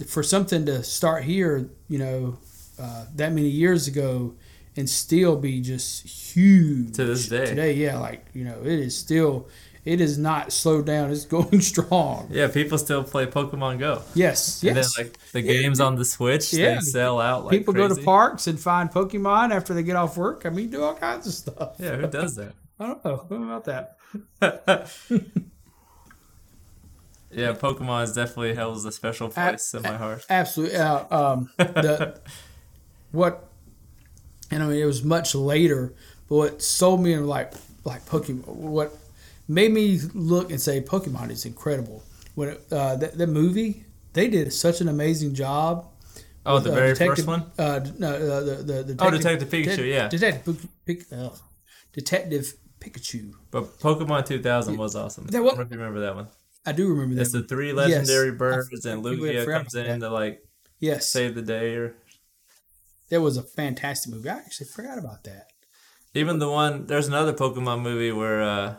[0.07, 2.38] for something to start here, you know,
[2.80, 4.36] uh, that many years ago,
[4.76, 7.45] and still be just huge To this day.
[7.45, 9.47] Today, yeah, like you know, it is still,
[9.86, 11.11] it is not slowed down.
[11.11, 12.28] It's going strong.
[12.32, 14.01] Yeah, people still play Pokemon Go.
[14.15, 16.76] Yes, And then like the games on the Switch, Yeah.
[16.76, 20.17] they sell out like People go to parks and find Pokemon after they get off
[20.17, 20.43] work.
[20.45, 21.76] I mean, do all kinds of stuff.
[21.80, 22.53] Yeah, who does that?
[22.80, 23.17] I don't know.
[23.28, 23.97] What about that?
[27.32, 30.26] yeah, Pokemon is definitely holds a special place in my heart.
[30.30, 30.78] Absolutely.
[30.78, 32.19] Uh, um, the
[33.11, 33.47] what,
[34.54, 35.93] and I mean, it was much later,
[36.30, 38.95] but what sold me in like like Pokemon, what
[39.47, 42.04] made me look and say Pokemon is incredible.
[42.36, 45.88] When it, uh, that, that movie, they did such an amazing job.
[46.45, 47.43] Oh, with, the uh, very Detective- first one.
[47.58, 50.08] Uh, no, uh, the, the, the Oh, Detective Pikachu, yeah.
[50.10, 51.30] Detective, Pik- uh,
[51.93, 53.34] Detective Pikachu.
[53.51, 55.26] But Pokemon 2000 was awesome.
[55.28, 56.28] That I don't know if you remember that one.
[56.66, 57.22] I do remember that.
[57.22, 58.38] It's the three legendary Yes.
[58.38, 60.06] birds, and Lugia comes in that.
[60.08, 60.43] to like
[60.80, 61.76] Yes, save the day.
[61.76, 61.95] Or
[63.10, 64.30] that was a fantastic movie.
[64.30, 65.47] I actually forgot about that.
[66.14, 66.88] even the one.
[66.88, 68.76] There's another Pokemon movie where uh,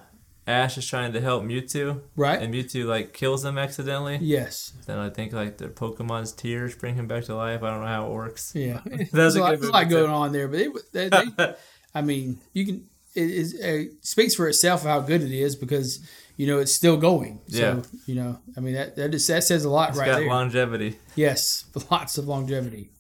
[0.47, 2.41] Ash is trying to help Mewtwo, Right?
[2.41, 4.19] and Mewtwo like kills him accidentally.
[4.21, 4.73] yes.
[4.87, 7.63] Then I think like the Pokemon's tears bring him back to life.
[7.63, 8.53] I don't know how it works.
[8.55, 11.55] Yeah, That's there's a lot, a lot going on there, but it, they, they,
[11.95, 16.01] I mean, you can it, is, it speaks for itself how good it is because
[16.37, 17.41] you know it's still going.
[17.49, 17.83] So Yeah.
[18.07, 20.29] you know, I mean that that, just, that says a lot It's right got there.
[20.29, 20.99] longevity.
[21.15, 22.91] yes, lots of longevity.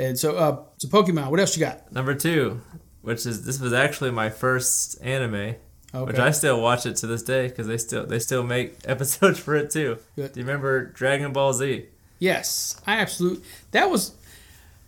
[0.00, 1.30] And so, uh, so Pokemon.
[1.30, 1.92] What else you got?
[1.92, 2.60] Number two,
[3.02, 5.56] which is this was actually my first anime,
[5.94, 6.04] Okay.
[6.06, 9.38] which I still watch it to this day because they still they still make episodes
[9.38, 9.98] for it too.
[10.16, 10.32] Good.
[10.32, 11.86] Do you remember Dragon Ball Z?
[12.18, 13.44] Yes, I absolutely.
[13.72, 14.12] That was.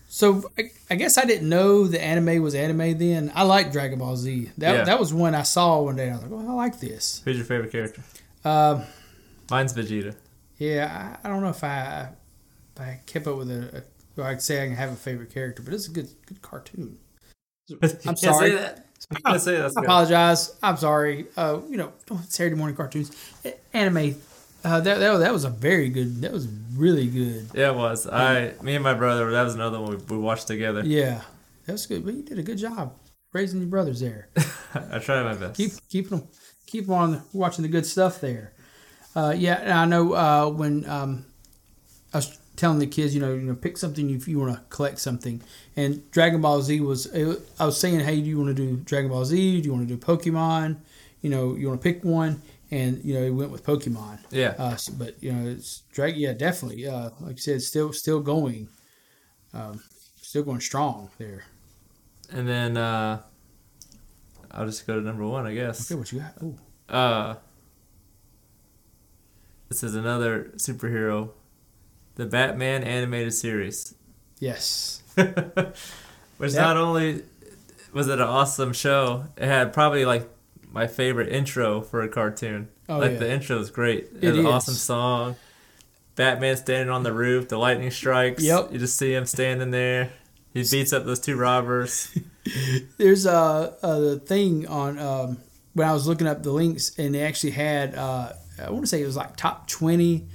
[0.08, 3.32] So I, I guess I didn't know the anime was anime then.
[3.34, 4.50] I like Dragon Ball Z.
[4.58, 4.84] That Yeah.
[4.84, 6.10] that was one I saw one day.
[6.10, 7.22] I was like, oh, I like this.
[7.24, 8.02] Who's your favorite character?
[8.44, 8.82] Um,
[9.50, 10.14] Mine's Vegeta.
[10.58, 12.08] yeah, I, I don't know if I
[12.76, 13.78] if I kept up with a.
[13.78, 13.82] a
[14.16, 16.98] well, I'd say I can have a favorite character, but it's a good good cartoon.
[18.06, 18.50] I'm sorry.
[18.50, 18.86] Say that.
[19.26, 19.84] You say that's I good.
[19.84, 20.56] apologize.
[20.62, 21.26] I'm sorry.
[21.36, 21.92] Uh, you know,
[22.28, 23.10] Saturday morning cartoons,
[23.72, 24.16] anime.
[24.64, 26.20] Uh, that, that that was a very good.
[26.20, 27.50] That was really good.
[27.54, 28.06] Yeah, it was.
[28.06, 29.30] I, me and my brother.
[29.30, 30.82] That was another one we, we watched together.
[30.84, 31.22] Yeah,
[31.66, 32.04] that was good.
[32.04, 32.94] But you did a good job
[33.32, 34.28] raising your brothers there.
[34.74, 35.56] I tried my best.
[35.56, 36.28] keep keeping them
[36.66, 38.52] keep on watching the good stuff there.
[39.14, 41.26] Uh, yeah, and I know uh, when um,
[42.14, 44.60] I was telling the kids, you know, you know, pick something if you want to
[44.70, 45.42] collect something.
[45.74, 48.76] And Dragon Ball Z was, it, I was saying, hey, do you want to do
[48.76, 49.60] Dragon Ball Z?
[49.60, 50.76] Do you want to do Pokemon?
[51.22, 52.40] You know, you want to pick one,
[52.70, 54.20] and you know, he went with Pokemon.
[54.30, 54.54] Yeah.
[54.56, 56.20] Uh, so- but you know, it's Dragon.
[56.20, 56.86] Yeah, definitely.
[56.86, 58.68] Uh, like I said, still still going,
[59.52, 59.82] um,
[60.20, 61.42] still going strong there.
[62.30, 63.22] And then uh,
[64.52, 65.90] I'll just go to number one, I guess.
[65.90, 66.34] Okay, what you got?
[66.42, 66.56] Ooh.
[66.88, 67.34] Uh,
[69.68, 71.30] this is another superhero,
[72.16, 73.94] the Batman animated series,
[74.38, 75.02] Yes.
[76.38, 76.60] which Yeah.
[76.62, 77.22] not only
[77.92, 80.28] was it an awesome show, it had probably like
[80.72, 82.68] my favorite intro for a cartoon.
[82.88, 83.18] Oh, like yeah.
[83.18, 84.04] the intro is great.
[84.16, 85.36] It, It has an awesome song.
[86.16, 88.42] Batman standing on the roof, the lightning strikes.
[88.42, 88.72] Yep.
[88.72, 90.10] You just see him standing there.
[90.52, 92.16] He beats up those two robbers.
[92.98, 95.38] There's a, a thing on um,
[95.72, 98.32] when I was looking up the links, and they actually had uh,
[98.62, 100.26] I want to say it was like top twenty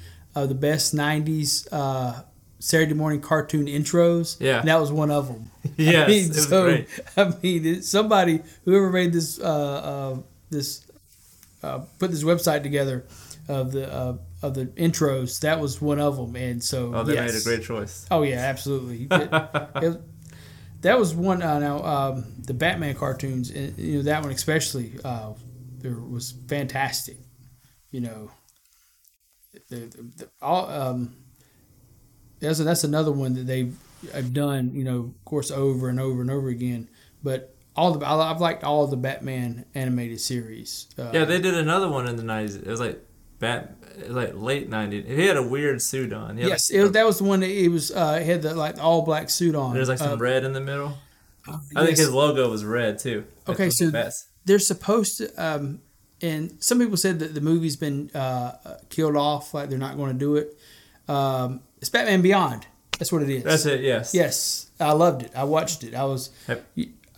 [0.43, 2.21] of the best '90s uh,
[2.59, 4.37] Saturday morning cartoon intros.
[4.39, 4.59] Yeah.
[4.59, 5.51] and that was one of them.
[5.77, 6.87] yeah, I mean, it was so great.
[7.17, 10.19] I mean, it, somebody whoever made this uh, uh,
[10.49, 10.85] this
[11.63, 13.05] uh, put this website together
[13.47, 15.39] of the uh, of the intros.
[15.41, 17.33] That was one of them, and so Oh, they yes.
[17.33, 18.05] made a great choice.
[18.11, 19.07] Oh yeah, absolutely.
[19.11, 19.29] It-
[19.83, 20.01] it-
[20.81, 21.41] that was one.
[21.41, 25.33] Uh, now um, the Batman cartoons, uh, you know that one especially, uh,
[25.79, 27.17] there was fantastic.
[27.91, 28.31] You know,
[29.69, 29.75] the,
[30.17, 31.15] the, all um,
[32.39, 33.75] that's that's another one that they've
[34.13, 34.71] have done.
[34.73, 36.89] You know, of course, over and over and over again.
[37.23, 40.87] But all the I've liked all the Batman animated series.
[40.97, 42.55] Uh, Yeah, they did another one in the nineties.
[42.55, 43.03] It was like
[43.39, 45.05] Bat, it was like late nineties.
[45.07, 46.37] He had a weird suit on.
[46.37, 47.91] Yes, like, it, that was the one that it was.
[47.91, 49.73] Uh, had the like all black suit on.
[49.73, 50.97] there's like some Uh, red in the middle.
[51.75, 53.25] I think his logo was red too.
[53.47, 53.91] Okay, so-
[54.45, 55.81] they're supposed to um
[56.21, 58.51] and some people said that the movie's been uh,
[58.89, 60.57] killed off like they're not going to do it
[61.07, 62.65] um it's batman beyond
[62.97, 63.81] that's what it is that's it.
[63.81, 64.13] Yes.
[64.13, 66.65] yes i loved it i watched it i was Yep.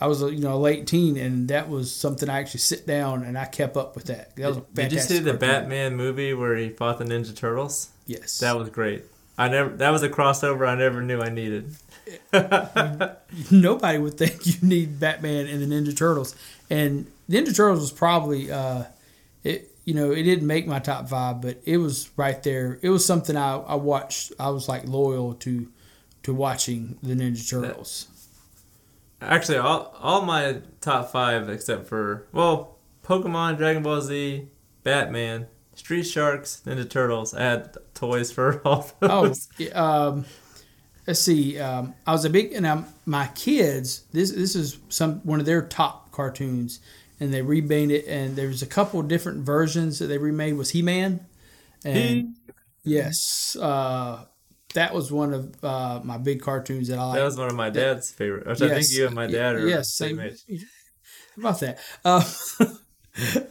[0.02, 2.86] i was a you know a late teen and that was something i actually sit
[2.86, 5.32] down and i kept up with that that was Did, did you fantastic see the
[5.32, 5.50] cartoon.
[5.50, 7.89] Batman movie where he fought the Ninja Turtles?
[8.06, 9.04] yes That was great.
[9.38, 9.70] I never.
[9.70, 11.74] That was a crossover I never knew I needed.
[13.52, 16.36] nobody would think you need Batman and the Ninja Turtles.
[16.70, 18.86] And Ninja Turtles was probably, uh,
[19.44, 22.80] it you know, it didn't make my top five, but it was right there.
[22.82, 24.34] It was something I, I watched.
[24.40, 25.68] I was like loyal to
[26.24, 28.08] to watching the Ninja Turtles.
[29.22, 34.48] Actually, all all my top five except for well, Pokemon, Dragon Ball Z,
[34.84, 37.34] Batman, Street Sharks, Ninja Turtles.
[37.34, 39.50] I had toys for all Oh, those.
[39.58, 40.26] yeah, um,
[41.06, 41.60] let's see.
[41.60, 44.04] Um, I was a big and um, my kids.
[44.14, 46.80] This this is some one of their top cartoons,
[47.20, 48.06] and they remade it.
[48.08, 50.54] And there's a couple different versions that they remade.
[50.56, 51.26] Was He Man,
[51.86, 52.36] and
[52.84, 54.26] yes, uh,
[54.74, 57.18] that was one of uh, my big cartoons that I like.
[57.18, 58.48] That was one of my dad's favorite.
[58.48, 58.98] Which I think Yes.
[58.98, 60.44] you and my dad are yes, same age.
[61.38, 61.80] About that?
[62.04, 62.24] Uh,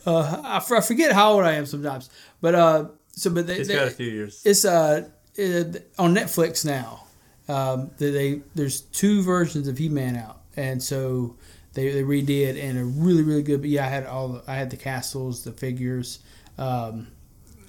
[0.06, 2.10] uh, I, f- I forget how old I am sometimes,
[2.40, 4.42] but uh, so but they, He's they- got a few years.
[4.44, 7.04] it's uh, it, on Netflix now.
[7.50, 11.36] Um, that they there's two versions of He Man out, and so
[11.78, 13.60] they, they redid and are really really good.
[13.60, 16.18] But yeah, I had all the, I had the castles, the figures.
[16.58, 17.08] Um,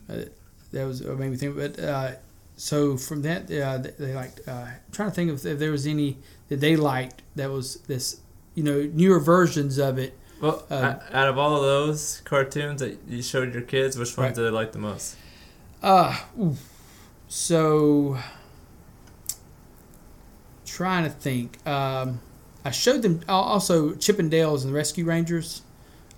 [0.10, 0.24] uh,
[0.72, 1.56] that was what made me think.
[1.56, 2.12] But uh,
[2.58, 4.42] so from that, uh, they, they liked.
[4.48, 6.18] Uh, trying to think if, if there was any
[6.50, 8.20] that they liked that was this
[8.56, 10.18] you know newer versions of it.
[10.42, 14.18] Well, uh, out of all of those cartoons that you showed your kids, which ones
[14.18, 14.36] Right.
[14.36, 15.18] did they like the most?
[15.84, 16.18] Uh,
[17.28, 18.18] so
[20.66, 21.66] trying to think.
[21.68, 22.22] Um,
[22.66, 25.62] I showed them also Chip 'n Dales and the Rescue Rangers.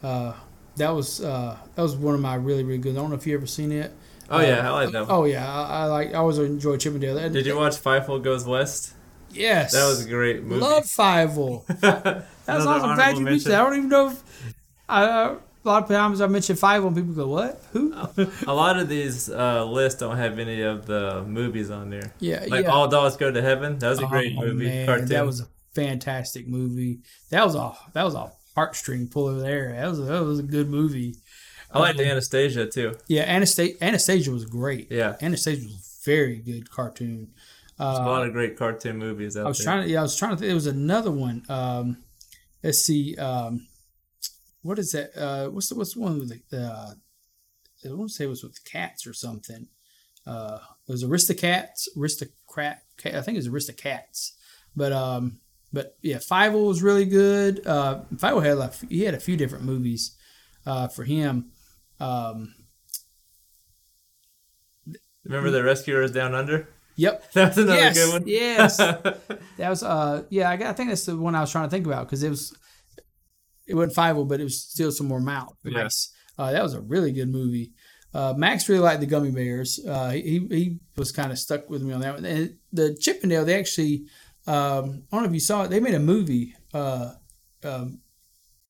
[0.04, 0.34] Uh,
[0.78, 2.94] that was uh, that was one of my really really good.
[2.96, 3.92] I don't know if you ever seen it.
[4.30, 5.12] Oh Uh, yeah, I like that one.
[5.12, 6.10] Oh yeah, I, I like.
[6.10, 7.18] I always enjoy Chip 'n Dale.
[7.18, 8.94] And- Did you watch Fievel Goes West?
[9.34, 10.60] Yes, That was a great movie.
[10.62, 11.66] Love Fievel.
[11.80, 12.96] That's awesome.
[12.96, 13.54] Glad you mentioned.
[13.54, 13.62] that.
[13.62, 14.24] I don't even know if.
[14.90, 17.62] I, uh, a lot of times I mention Fievel and people go, "What?
[17.72, 17.94] Who?"
[18.48, 22.14] A lot of these uh, lists don't have any of the movies on there.
[22.20, 22.72] Yeah, Like yeah.
[22.72, 23.78] All Dogs Go to Heaven.
[23.80, 24.66] That was a great Oh, movie.
[24.66, 25.06] man, cartoon.
[25.10, 27.00] That was a fantastic movie.
[27.30, 29.74] That was a that was a heartstring puller there.
[29.74, 31.16] That was a, that was a good movie.
[31.74, 32.96] I liked um, Anastasia too.
[33.08, 34.92] Yeah, Anastasia, Anastasia was great.
[34.92, 35.16] Yeah.
[35.22, 37.32] Anastasia was a very good cartoon.
[37.78, 39.66] There's a Uh, lot of great cartoon movies out I was there.
[39.66, 41.44] trying to yeah, I was trying to think there was another one.
[41.50, 42.04] Um,
[42.62, 43.16] let's see.
[43.16, 43.68] Um,
[44.64, 45.16] what is that?
[45.18, 46.94] Uh, what's the what's the one with the uh,
[47.84, 49.68] I want to say it was with cats or something.
[50.28, 52.84] Uh, it was Aristocats, Aristocrat.
[53.06, 54.34] I think it was Aristocats.
[54.76, 55.40] But um,
[55.74, 57.66] but yeah, Fievel was really good.
[57.66, 60.18] Uh, Fievel had like he had a few different movies
[60.66, 61.52] uh, for him.
[62.00, 62.54] Um,
[65.24, 66.68] Remember the Rescuers Down Under?
[66.96, 67.32] Yep.
[67.34, 67.98] That's another yes.
[67.98, 68.24] good one.
[68.28, 68.78] Yes.
[68.78, 70.50] that was uh yeah.
[70.50, 72.30] I, got- I think that's the one I was trying to think about because it
[72.30, 72.56] was
[73.68, 75.56] it wasn't five but it was still some more mouth.
[75.64, 75.84] Yeah.
[75.84, 76.14] Nice.
[76.38, 77.72] Uh, that was a really good movie.
[78.14, 79.80] Uh, Max really liked the Gummi Bears.
[79.88, 82.26] Uh, he he was kind of stuck with me on that one.
[82.26, 84.06] And the Chip 'n Dale, they actually,
[84.48, 85.70] um, I don't know if you saw it.
[85.70, 86.56] They made a movie.
[86.74, 87.14] Uh,
[87.64, 88.00] um,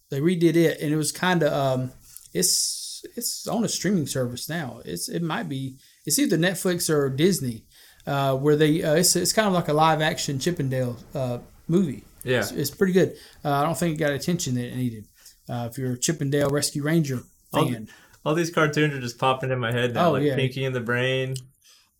[0.09, 1.91] they redid it, and it was kind of um,
[2.33, 4.81] it's it's on a streaming service now.
[4.85, 7.65] It's it might be it's either Netflix or Disney,
[8.05, 10.97] uh, where they uh, it's it's kind of like a live action Chip 'n Dale
[11.15, 12.03] uh, movie.
[12.23, 12.39] Yeah.
[12.39, 13.15] It's, it's pretty good.
[13.43, 15.05] Uh, I don't think it got attention that it needed.
[15.49, 17.21] Uh, if you're a Chip 'n Dale Rescue Ranger
[17.53, 17.87] All- fan,
[18.23, 20.35] All these cartoons are just popping in my head now, Oh, like yeah.
[20.35, 21.35] Pinky and the Brain,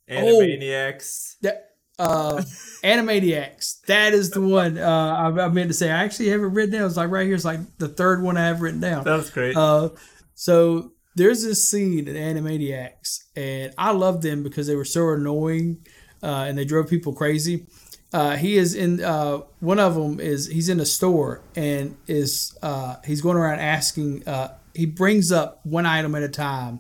[0.10, 0.14] Oh.
[0.14, 1.38] Animaniacs.
[1.42, 1.71] that
[2.02, 2.42] uh,
[2.84, 3.82] Animaniacs.
[3.82, 5.92] That is the one uh, I, I meant to say.
[5.92, 6.88] I actually have it written down.
[6.88, 7.36] It's like right here.
[7.36, 9.04] It's like the third one I have written down.
[9.04, 9.56] That's great.
[9.56, 9.90] Uh,
[10.34, 15.86] so there's this scene in Animaniacs, and I love them because they were so annoying
[16.24, 17.68] uh, and they drove people crazy.
[18.14, 22.58] Uh, he is in uh, one of them is he's in a store and is
[22.62, 24.28] uh, he's going around asking.
[24.28, 26.80] Uh, he brings up one item at a time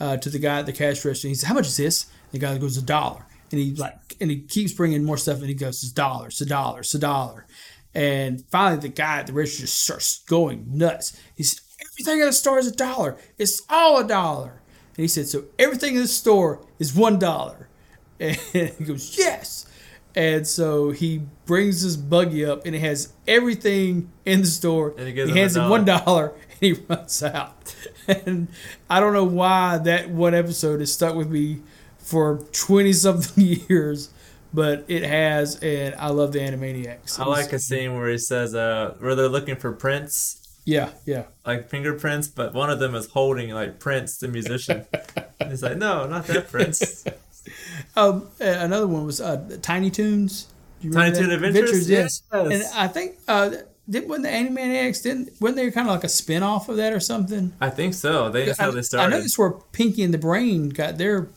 [0.00, 1.28] uh, to the guy at the cash register.
[1.28, 4.30] He says, "How much is this?" the guy goes, "A dollar." And he like and
[4.32, 6.94] he keeps bringing more stuff, and he goes, "It's a dollar, it's a dollar, it's
[6.94, 7.46] a dollar."
[7.94, 11.16] And finally, the guy at the register just starts going nuts.
[11.36, 13.16] He said, Everything in the store is a dollar.
[13.38, 14.62] It's all a dollar.
[14.96, 17.68] And he said, So everything in the store is one dollar.
[18.20, 19.66] And he goes, Yes.
[20.16, 24.94] And so he brings this buggy up and it has everything in the store.
[24.96, 27.74] And he him hands him one dollar and he runs out.
[28.06, 28.48] And
[28.90, 31.62] I don't know why that one episode has stuck with me
[32.04, 34.10] for 20 something years,
[34.52, 35.56] but it has.
[35.62, 37.18] And I love the Animaniacs.
[37.18, 41.24] I like a scene where he says, uh, where they're looking for Prince, Yeah, yeah.
[41.46, 44.86] like fingerprints, but one of them is holding like Prince, the musician.
[45.40, 47.04] And he's like, no, not that Prince.
[47.94, 50.46] Um, another one was uh, Tiny Toons.
[50.80, 51.34] Tiny Toon that?
[51.44, 51.90] Adventures?
[51.90, 52.22] yes.
[52.32, 52.52] Yes.
[52.52, 53.50] And I think uh,
[53.88, 56.94] did when the Animaniacs didn't when they kind of like a spin off of that
[56.94, 57.52] or something.
[57.60, 58.30] I think so.
[58.30, 59.06] They that's how they started.
[59.06, 61.28] I know that's where Pinky and the Brain got their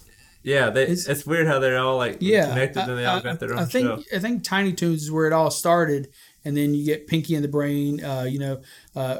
[0.47, 2.47] yeah, they, It's- it's, weird how they're all like yeah.
[2.49, 4.15] connected and they all I, got their I- own I think show.
[4.15, 6.09] I think Tiny Toons is where it all started,
[6.45, 8.03] and then you get Pinky and the Brain.
[8.03, 8.61] Uh, you know,
[8.95, 9.19] uh,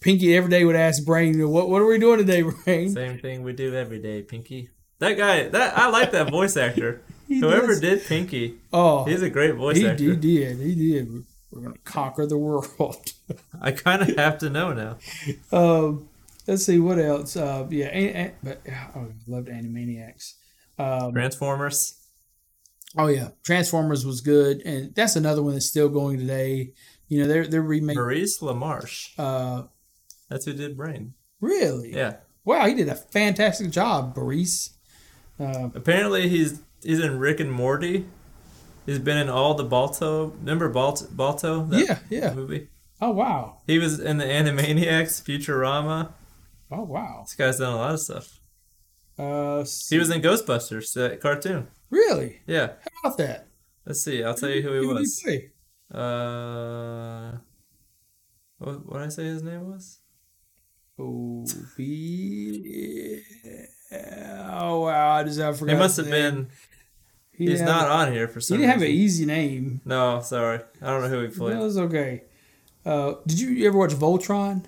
[0.00, 3.42] Pinky every day would ask Brain, "What what are we doing today, Brain?" Same thing
[3.42, 4.70] we do every day, Pinky.
[5.00, 7.00] That guy, that I like that voice actor.
[7.28, 7.80] Whoever does.
[7.80, 10.02] did Pinky, Oh, he's a great voice he, actor.
[10.04, 10.58] he did.
[10.58, 11.24] He did.
[11.50, 12.66] We're gonna conquer the world.
[13.60, 14.98] I kind of have to know now.
[15.52, 16.08] Um,
[16.50, 17.36] let's see what else.
[17.36, 20.34] Uh, yeah, and, but oh, I loved Animaniacs.
[20.78, 21.94] Um, Transformers.
[22.98, 26.72] oh yeah, Transformers was good, and that's another one that's still going today.
[27.08, 28.00] You know, they're they're remaking.
[28.00, 29.10] Maurice LaMarche.
[29.18, 29.64] Uh,
[30.28, 31.14] That's who did Brain.
[31.40, 31.94] really?
[31.94, 32.16] Yeah.
[32.44, 34.70] Wow, he did a fantastic job, Boris.
[35.38, 38.06] Uh, Apparently, he's he's in Rick and Morty.
[38.86, 40.28] He's been in all the Balto.
[40.40, 41.06] Remember Balto?
[41.10, 41.64] Balto?
[41.66, 42.34] That yeah, yeah.
[42.34, 42.68] Movie.
[43.00, 43.58] Oh wow.
[43.66, 46.12] He was in the Animaniacs, Futurama.
[46.70, 47.22] Oh wow.
[47.24, 48.40] This guy's done a lot of stuff.
[49.18, 51.68] Uh, He was in Ghostbusters, that cartoon.
[51.90, 52.40] really?
[52.46, 52.72] Yeah.
[53.02, 53.48] How about that?
[53.84, 54.22] Let's see.
[54.22, 55.20] I'll tell you who he did was.
[55.22, 55.50] play?
[55.92, 57.32] Uh,
[58.58, 59.98] what what did I say his name was?
[60.98, 61.44] Oh,
[61.76, 63.22] be.
[64.52, 65.12] Oh wow!
[65.16, 65.72] I just I forgot.
[65.72, 66.48] He must have been.
[67.32, 69.80] He He's not on here for a- some He didn't have an easy name.
[69.84, 70.60] No, sorry.
[70.82, 71.56] I don't know who he played.
[71.56, 72.22] That was okay.
[72.84, 74.66] Uh, did you ever watch Voltron?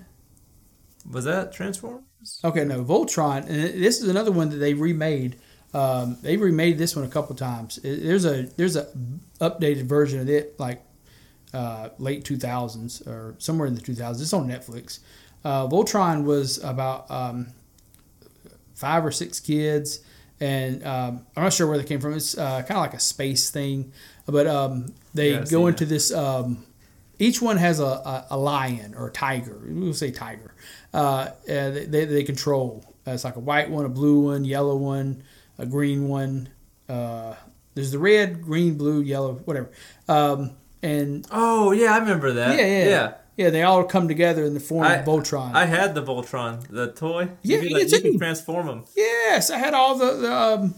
[1.09, 2.39] Was that Transformers?
[2.43, 5.37] Okay, no, Voltron, and this is another one that they remade.
[5.73, 7.79] Um, they remade this one a couple times.
[7.83, 8.87] There's a there's a
[9.41, 10.81] updated version of it, like
[11.53, 14.21] uh, late 2000s or somewhere in the 2000s.
[14.21, 14.99] It's on Netflix.
[15.43, 17.47] Uh, Voltron was about um,
[18.75, 19.99] five or six kids,
[20.39, 22.13] and um, I'm not sure where they came from.
[22.13, 23.91] It's uh, kind of like a space thing,
[24.25, 26.13] but um, they Yeah, go into this.
[27.19, 29.59] Each one has a, a, a lion or a tiger.
[29.65, 30.53] We'll say tiger.
[30.93, 32.83] Uh, they, they, they control.
[33.07, 35.23] Uh, it's like a white one, a blue one, yellow one,
[35.57, 36.49] a green one.
[36.89, 37.35] Uh,
[37.75, 39.71] there's the red, green, blue, yellow, whatever.
[40.07, 40.51] Um,
[40.81, 42.57] and Oh yeah, I remember that.
[42.57, 43.13] yeah, yeah, yeah.
[43.37, 45.53] yeah, They all come together in the form I- of Voltron.
[45.53, 47.29] I had the Voltron, the toy.
[47.41, 48.83] Yeah, you could, like, you could transform them.
[48.95, 50.75] Yes, I had all the, the um,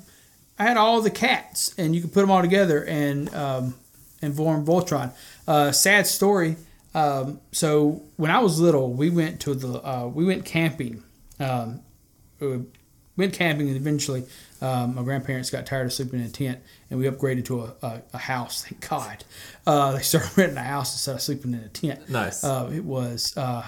[0.60, 3.76] I had all the cats, and you could put them all together and um,
[4.22, 5.12] and form Voltron.
[5.48, 6.58] Uh, sad story.
[6.94, 11.04] Um, so when I was little, we went to the uh, we went camping.
[11.40, 11.82] Um,
[12.40, 12.62] we
[13.18, 14.26] went camping, and eventually,
[14.62, 17.74] um, my grandparents got tired of sleeping in a tent, and we upgraded to a,
[17.82, 18.64] a, a house.
[18.64, 19.24] Thank God,
[19.68, 22.10] uh, they started renting a house instead of sleeping in a tent.
[22.10, 22.44] Nice.
[22.44, 23.66] Uh, it was, uh,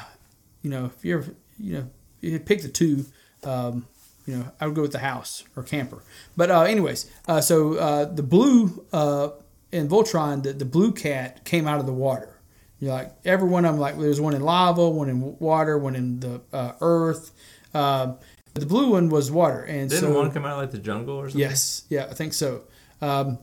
[0.61, 1.25] you know, if you're,
[1.59, 1.89] you know,
[2.21, 3.05] you pick the two.
[3.43, 3.87] Um,
[4.25, 6.03] you know, I would go with the house or camper.
[6.35, 9.29] But uh, anyways, uh, so uh, the blue uh,
[9.71, 12.39] in Voltron, the, the blue cat came out of the water.
[12.79, 13.81] You're like every one of them.
[13.81, 17.31] Like there's one in lava, one in water, one in the uh, earth.
[17.73, 18.17] Um,
[18.53, 20.79] but the blue one was water, and Didn't so one come out of, like the
[20.79, 21.39] jungle or something?
[21.39, 22.63] Yes, yeah, I think so.
[23.01, 23.39] Um,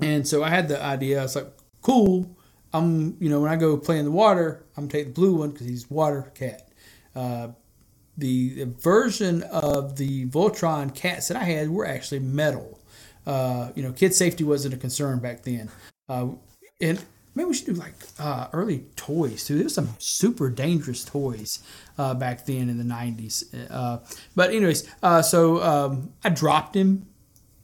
[0.00, 1.20] and so I had the idea.
[1.20, 1.48] I was like,
[1.82, 2.36] cool.
[2.72, 5.36] I'm, you know, when I go play in the water, I'm gonna take the blue
[5.36, 6.68] one because he's water cat.
[7.14, 7.48] Uh,
[8.16, 12.80] the, the version of the Voltron cats that I had were actually metal.
[13.26, 15.70] Uh, you know, kid safety wasn't a concern back then.
[16.08, 16.28] Uh,
[16.80, 17.02] and
[17.34, 19.58] maybe we should do like uh, early toys too.
[19.58, 21.62] There's some super dangerous toys
[21.98, 23.44] uh, back then in the '90s.
[23.70, 23.98] Uh,
[24.34, 27.06] but anyways, uh, so um, I dropped him,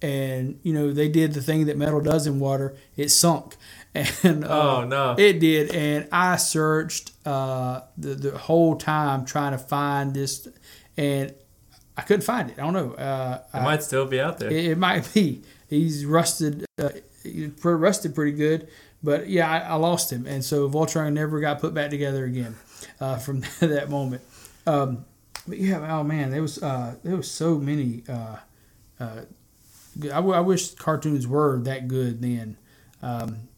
[0.00, 2.76] and you know they did the thing that metal does in water.
[2.96, 3.56] It sunk,
[3.94, 5.14] and uh, Oh, no.
[5.18, 5.74] it did.
[5.74, 10.48] And I searched uh, the the whole time trying to find this,
[10.96, 11.34] and
[12.00, 12.58] I couldn't find it.
[12.58, 12.92] I don't know.
[12.94, 14.50] Uh, It might still be out there.
[14.50, 15.42] it, it might be.
[15.68, 16.88] He's rusted, uh,
[17.22, 18.68] he's rusted pretty good.
[19.02, 22.56] But yeah, I, I lost him, and so Voltron never got put back together again
[23.00, 24.22] uh, from that moment.
[24.66, 25.04] Um,
[25.48, 28.02] but yeah, oh man, there was uh, there was so many.
[28.08, 28.36] Uh,
[28.98, 29.20] uh,
[30.04, 32.56] I, w- I wish cartoons were that good then.
[33.02, 33.48] Um,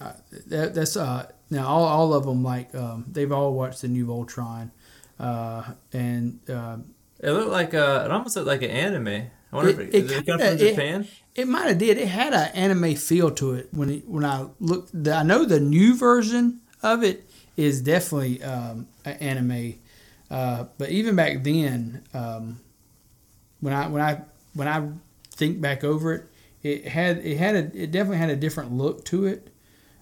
[0.00, 0.12] uh,
[0.46, 4.06] that, that's uh, now all, all of them like um, they've all watched the new
[4.06, 4.70] Voltron,
[5.20, 5.62] uh,
[5.92, 6.78] and uh,
[7.20, 9.08] It looked like uh, it almost looked like an anime.
[9.52, 11.08] I wonder It- if it it, did it come from Japan.
[11.34, 11.98] It might have did.
[11.98, 14.90] It had an anime feel to it when it, when I looked.
[15.04, 19.74] The, I know the new version of it is definitely um, an anime,
[20.30, 22.60] uh, but even back then, um,
[23.60, 24.20] when I when I
[24.54, 24.88] when I
[25.30, 26.24] think back over it,
[26.62, 29.48] it had it had a it definitely had a different look to it.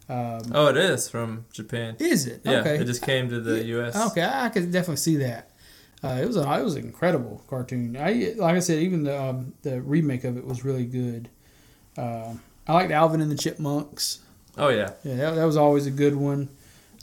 [0.09, 1.97] Um, Oh, it is from Japan.
[1.99, 2.43] is it?
[2.45, 2.77] Yeah, okay.
[2.77, 3.97] it just came to the U.S.
[4.11, 5.49] Okay, I could definitely see that.
[6.05, 7.97] Uh, it was a it was an incredible cartoon.
[7.97, 11.29] I like I said, even the um, the remake of it was really good.
[11.97, 14.21] Um I liked Alvin and the Chipmunks.
[14.57, 16.49] Oh yeah, Yeah, that, that was always a good one.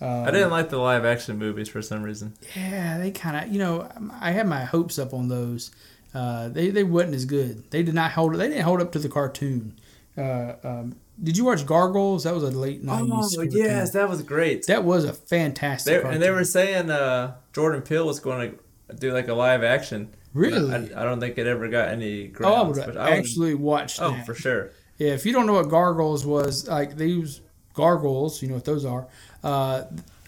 [0.02, 2.34] Um, I didn't like the live action movies for some reason.
[2.56, 3.90] Yeah, they kind of you know
[4.20, 5.72] I had my hopes up on those.
[6.14, 7.70] Uh, they they wasn't as good.
[7.72, 8.36] They did not hold.
[8.36, 9.80] They didn't hold up to the cartoon.
[10.18, 12.24] Uh, um, did you watch Gargoyles?
[12.24, 13.38] That was a late nineties.
[13.38, 14.66] Oh yes, that was great.
[14.68, 16.04] that was a fantastic.
[16.04, 18.58] They, and they were saying uh, Jordan Peele was going to
[18.98, 20.14] do like a live action.
[20.34, 20.74] really.
[20.74, 22.78] I, I don't think it ever got any oh, I grounds.
[22.78, 24.72] would but I actually watch oh, for sure.
[24.98, 27.42] Yeah, if you don't know what gargoyles was, like these
[27.74, 29.08] gargoyles, you know what those are.
[29.44, 29.84] Uh,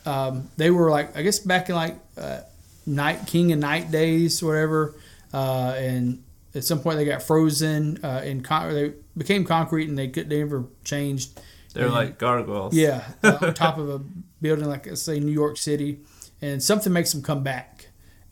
[0.06, 2.40] um, they were like I guess back in like uh,
[2.86, 4.96] night king and night days, or whatever.
[5.34, 6.24] Uh, and
[6.56, 10.30] at some point they got frozen uh, in con- they became concrete and they could
[10.30, 11.40] they never changed.
[11.74, 12.74] They're And- like gargoyles.
[12.74, 14.00] Yeah, uh, on top of a
[14.42, 16.00] building like let's say New York City,
[16.42, 17.81] and something makes them come back,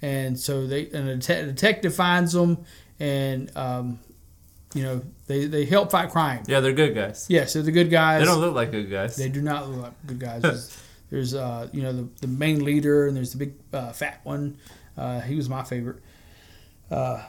[0.01, 2.65] and so they and a det- detective finds them,
[2.99, 3.99] and um,
[4.73, 6.43] you know they they help fight crime.
[6.47, 7.27] Yeah, they're good guys.
[7.29, 8.21] Yes, Yeah, so the good guys.
[8.21, 9.15] They don't look like good guys.
[9.15, 10.41] They do not look like good guys.
[10.43, 14.19] There's, there's uh, you know, the, the main leader, and there's the big uh, fat
[14.23, 14.57] one.
[14.95, 16.03] Uh, he was my favorite.
[16.91, 17.23] Uh,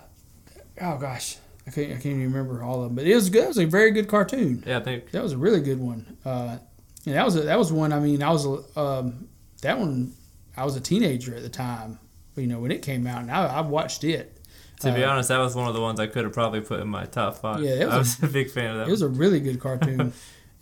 [0.82, 3.44] oh gosh, I can't I can't even remember all of them, but it was good.
[3.44, 4.62] It was a very good cartoon.
[4.66, 6.16] yeah, I think That was a really good one.
[6.24, 6.58] Uh,
[7.06, 7.92] and that was a, that was one.
[7.94, 8.46] I mean, I was
[8.76, 9.28] um,
[9.62, 10.12] that one.
[10.56, 11.98] I was a teenager at the time.
[12.40, 14.36] You know when it came out, and I, I watched it.
[14.80, 16.80] to be Uh, honest, that was one of the ones I could have probably put
[16.80, 17.60] in my top five.
[17.62, 18.88] Yeah, was I a- was a big fan of that.
[18.88, 20.12] It was a really good cartoon,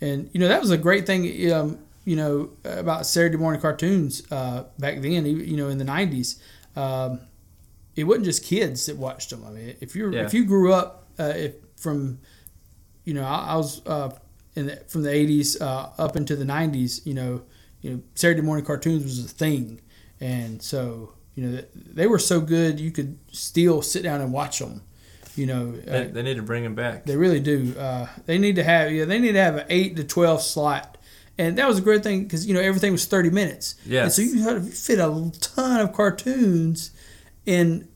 [0.01, 1.53] and you know that was a great thing.
[1.53, 5.25] Um, you know about Saturday morning cartoons uh, back then.
[5.27, 6.41] You know in the nineties,
[6.77, 7.21] um,
[7.97, 9.45] it wasn't just kids that watched them.
[9.47, 10.25] I mean, if you Yeah.
[10.27, 12.19] if you grew up uh, if from,
[13.05, 14.11] you know, I, I was uh,
[14.57, 17.03] in the, from the eighties uh, up into the nineties.
[17.07, 17.43] You know,
[17.83, 19.81] you know Saturday morning cartoons was a thing,
[20.21, 24.59] and so you know they were so good you could still sit down and watch
[24.59, 24.83] them.
[25.37, 27.05] You know, They, uh, they need to bring them back.
[27.07, 27.73] they really do.
[27.79, 29.05] Uh, they need to have yeah.
[29.05, 30.99] They need to have an eight to twelve slot,
[31.39, 33.77] and that was a great thing because you know everything was thirty minutes.
[33.87, 34.19] Yes.
[34.19, 36.91] And so you had to fit a ton of cartoons
[37.47, 37.87] in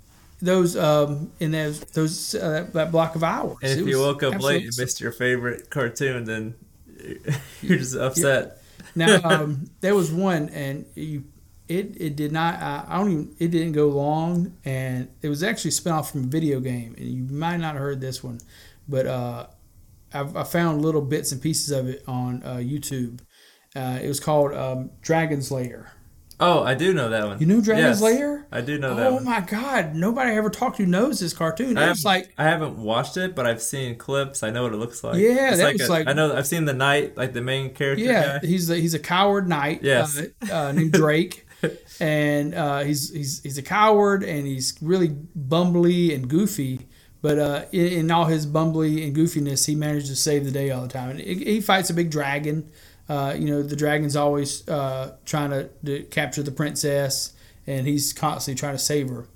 [0.40, 3.56] those um in those those uh, that, that block of hours.
[3.62, 6.54] and if It you woke up late and missed your favorite cartoon, then
[7.62, 8.62] you're just upset.
[8.94, 11.24] now um, there was one and you
[11.68, 15.42] it it did not I, I don't even it didn't go long and it was
[15.42, 18.40] actually spun off from a video game and you might not have heard this one
[18.88, 19.46] but uh
[20.14, 23.20] I've, I found little bits and pieces of it on uh, YouTube
[23.74, 25.92] uh, it was called um, Dragon's Lair
[26.40, 27.38] Oh, I do know that one.
[27.38, 29.24] you know Dragon's Yes, Lair I do know that oh one.
[29.24, 32.34] my god nobody I ever talked to knows this cartoon I it was haven't, like
[32.36, 34.42] I haven't watched it, but I've seen clips.
[34.42, 35.16] I know what it looks like.
[35.18, 36.34] Yeah, It's that was a- like- I know.
[36.36, 38.46] I've seen the knight, like the main character yeah guy.
[38.46, 40.20] he's a, he's a coward knight Yes.
[40.20, 41.46] uh, uh, named Drake
[42.02, 46.88] and uh, he's he's he's a coward and he's really bumbly and goofy.
[47.20, 50.72] But uh, in, in all his bumbly and goofiness, he manages to save the day
[50.72, 51.10] all the time.
[51.10, 52.68] And he, fights a big dragon.
[53.08, 57.34] Uh, you know, the dragon's always uh, trying to, to capture the princess,
[57.68, 59.28] and he's constantly trying to save her.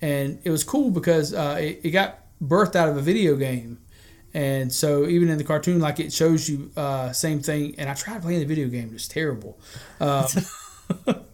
[0.00, 3.78] And it was cool because uh, it, it got birthed out of a video game.
[4.32, 7.74] And so even in the cartoon, like it shows you uh, same thing.
[7.76, 9.58] And I tried playing the video game; it's terrible.
[10.00, 10.26] Um,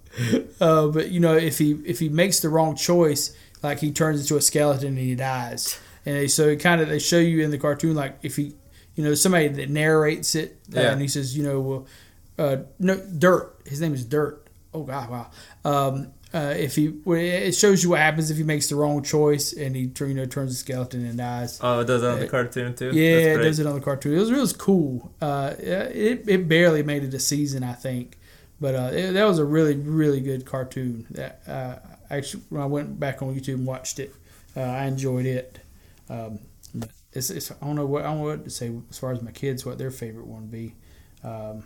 [0.61, 4.21] uh, but you know, if he if he makes the wrong choice, like he turns
[4.21, 5.79] into a skeleton and he dies.
[6.05, 8.55] And they, so it kind of they show you in the cartoon like if he,
[8.97, 10.93] you know, somebody that narrates it, uh, Yeah.
[10.93, 11.87] and he says, you know, well,
[12.39, 13.57] uh, no, Dirt.
[13.67, 14.49] His name is Dirt.
[14.75, 15.31] Oh God, wow.
[15.65, 19.53] Um, uh, if he, it shows you what happens if he makes the wrong choice
[19.53, 21.61] and he, you know, turns a skeleton and dies.
[21.63, 22.91] Oh, it does on the cartoon too.
[22.93, 24.15] Yeah, it does it on the cartoon.
[24.17, 25.13] It was, it was cool.
[25.21, 28.19] Uh, it, it barely made it a season, I think,
[28.63, 31.07] but uh, it, that was a really really good cartoon.
[31.11, 31.75] That uh,
[32.11, 34.15] actually, when I went back on YouTube and watched it,
[34.57, 35.59] uh, I enjoyed it.
[36.09, 36.39] Um,
[37.13, 39.21] it's, it's I don't know what I don't know what to say as far as
[39.21, 40.75] my kids what their favorite one would be.
[41.23, 41.65] Um,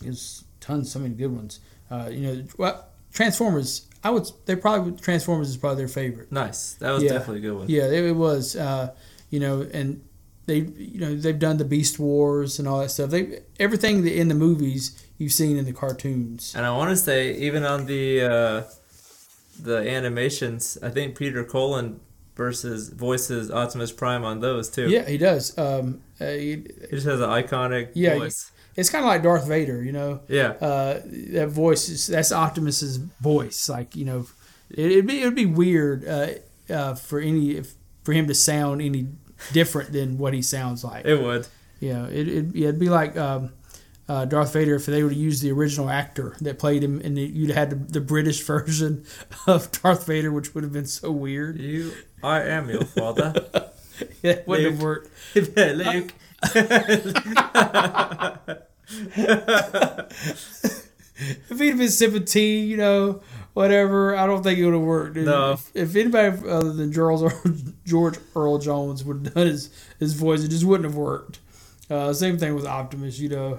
[0.00, 1.60] there's tons, so many good ones.
[1.90, 3.86] Uh, you know, well, Transformers.
[4.04, 6.30] I would they probably Transformers is probably their favorite.
[6.30, 6.74] Nice.
[6.74, 7.12] That was Yeah.
[7.14, 7.68] definitely a good one.
[7.68, 8.54] Yeah, it, it was.
[8.54, 8.94] Uh,
[9.30, 10.04] you know, and
[10.46, 13.10] they, you know, they've done the Beast Wars and all that stuff.
[13.10, 16.54] They everything in the movies you've seen in the cartoons.
[16.56, 18.62] And I want to say, even on the uh,
[19.60, 22.00] the animations, I think Peter Cullen
[22.34, 24.88] versus voices Optimus Prime on those too.
[24.90, 25.56] Yeah, he does.
[25.58, 28.50] Um, uh, he- He just has an iconic Yeah, voice.
[28.76, 29.82] it's kind of like Darth Vader.
[29.82, 30.48] You know, Yeah.
[30.60, 31.00] uh,
[31.32, 33.68] that voice is that's Optimus's voice.
[33.68, 34.26] Like you know,
[34.70, 36.28] it, it'd be it'd be weird uh,
[36.68, 37.72] uh, for any if,
[38.04, 39.08] for him to sound any
[39.52, 41.06] different than what he sounds like.
[41.06, 41.46] It would.
[41.80, 43.52] Yeah, it, it, yeah, it'd be like um,
[44.08, 47.18] uh, Darth Vader if they would have used the original actor that played him, and
[47.18, 49.04] you'd had the, the British version
[49.46, 51.58] of Darth Vader, which would have been so weird.
[51.58, 51.92] You,
[52.22, 53.34] I am your father.
[54.22, 55.08] It wouldn't have worked.
[55.34, 56.12] yeah, Luke.
[61.48, 63.22] If he'd have been sipping tea, you know,
[63.54, 65.14] whatever, I don't think it would have worked.
[65.14, 65.24] dude.
[65.26, 65.52] No.
[65.52, 67.54] If, if anybody other than George Earl,
[67.86, 71.40] George Earl Jones would have done his, his voice, it just wouldn't have worked.
[71.88, 73.58] Uh, same thing with Optimus, you know,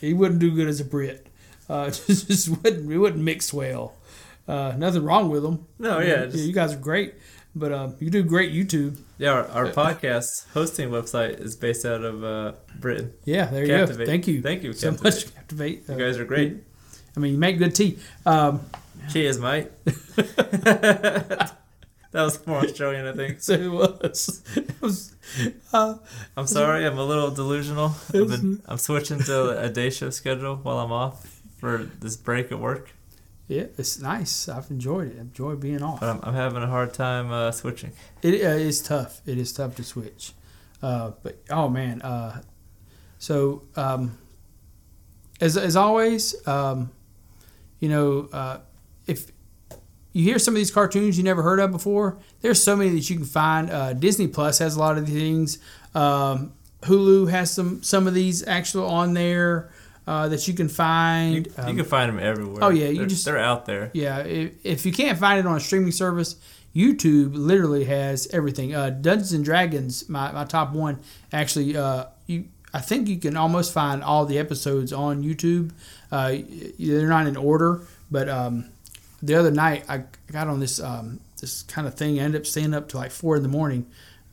[0.00, 1.26] he wouldn't do good as a Brit.
[1.68, 3.94] Uh, just, just wouldn't, it wouldn't mix well.
[4.48, 5.66] Uh, nothing wrong with him.
[5.78, 7.14] No, You yeah, know, just- you guys are great,
[7.54, 8.98] but uh, you do great YouTube.
[9.18, 13.12] Yeah, our, our podcast hosting website is based out of uh, Britain.
[13.24, 13.86] Yeah, there you go.
[13.86, 14.40] Thank you.
[14.42, 15.14] Thank you, so Captivate.
[15.14, 15.34] much.
[15.34, 15.88] Captivate.
[15.88, 16.56] You guys are great.
[17.16, 17.98] I mean, you make good tea.
[18.24, 18.60] Um,
[19.10, 19.68] Cheers, mate.
[22.12, 23.40] that was more Australian, I think.
[23.48, 24.42] so it was.
[24.56, 25.14] It was
[25.72, 25.96] uh,
[26.36, 27.92] I'm sorry, I'm a little delusional.
[28.10, 32.58] Been, I'm switching to a day shift schedule while I'm off for this break at
[32.58, 32.90] work,
[33.46, 34.48] Yeah, it's nice.
[34.48, 35.18] I've enjoyed it.
[35.18, 36.00] I enjoy being off.
[36.00, 37.92] but I'm, I'm having a hard time uh, switching.
[38.20, 39.20] It uh, is tough.
[39.26, 40.32] It is tough to switch.
[40.82, 42.02] Uh, but oh man.
[42.02, 42.42] Uh,
[43.18, 44.18] so um,
[45.40, 46.90] as as always, um,
[47.78, 48.58] you know, uh,
[49.06, 49.30] if
[50.12, 53.08] you hear some of these cartoons you never heard of before, there's so many that
[53.10, 53.70] you can find.
[53.70, 55.58] Uh, Disney Plus has a lot of these things.
[55.94, 56.52] Um,
[56.82, 59.70] Hulu has some some of these actually on there
[60.06, 61.46] uh, that you can find.
[61.46, 62.64] you Um, can find them everywhere.
[62.64, 63.90] oh, yeah, you they're, just- they're out there.
[63.94, 66.36] Yeah, if, if you can't find it on a streaming service,
[66.74, 68.74] YouTube literally has everything.
[68.74, 70.98] Uh, Dungeons and Dragons, my, my top one,
[71.32, 75.72] actually, uh, you I think you can almost find all the episodes on YouTube.
[76.10, 76.36] Uh,
[76.78, 78.70] they're not in order, but um,
[79.22, 82.18] the other night I got on this um, this kind of thing.
[82.18, 83.86] I ended up staying up to like four in the morning.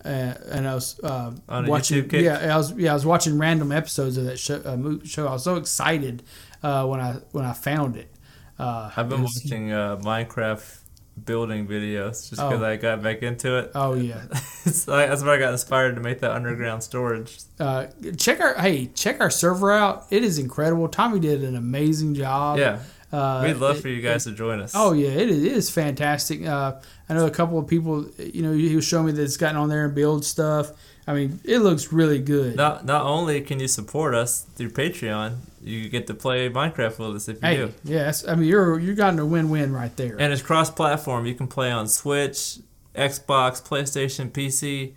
[0.03, 2.09] Uh, and I was uh, watching.
[2.11, 2.71] Yeah, I was.
[2.73, 4.55] Yeah, I was watching random episodes of that show.
[4.55, 5.27] Uh, show.
[5.27, 6.23] I was so excited
[6.63, 8.09] uh, when I when I found it.
[8.57, 10.77] Uh, I've been was- watching uh, Minecraft
[11.25, 12.47] building videos just Oh.
[12.49, 13.71] because I got back into it.
[13.75, 14.23] Oh yeah.
[14.63, 17.39] That's where I got inspired to make that underground storage.
[17.59, 17.87] Uh,
[18.17, 20.05] check our hey, check our server out.
[20.11, 20.87] It is incredible.
[20.87, 22.57] Tommy did an amazing job.
[22.57, 22.79] Yeah,
[23.11, 24.73] Uh, we'd love it- for you guys to join us.
[24.75, 26.45] Oh yeah, it is, it is fantastic.
[26.45, 26.73] Uh,
[27.09, 28.05] I know a couple of people.
[28.17, 30.71] You know, he was showing me that's gotten on there and build stuff.
[31.07, 32.55] I mean, it looks really good.
[32.55, 37.15] Not not only can you support us through Patreon, you get to play Minecraft with
[37.15, 37.73] us if you hey, do.
[37.83, 40.15] yes, I mean you're you're gotten a win-win right there.
[40.21, 41.25] And it's cross platform.
[41.25, 42.59] You can play on Switch,
[42.95, 44.93] Xbox, PlayStation, PC.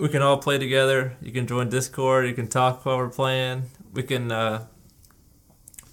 [0.00, 1.16] We can all play together.
[1.22, 2.26] You can join Discord.
[2.26, 3.64] You can talk while we're playing.
[3.92, 4.66] We can uh,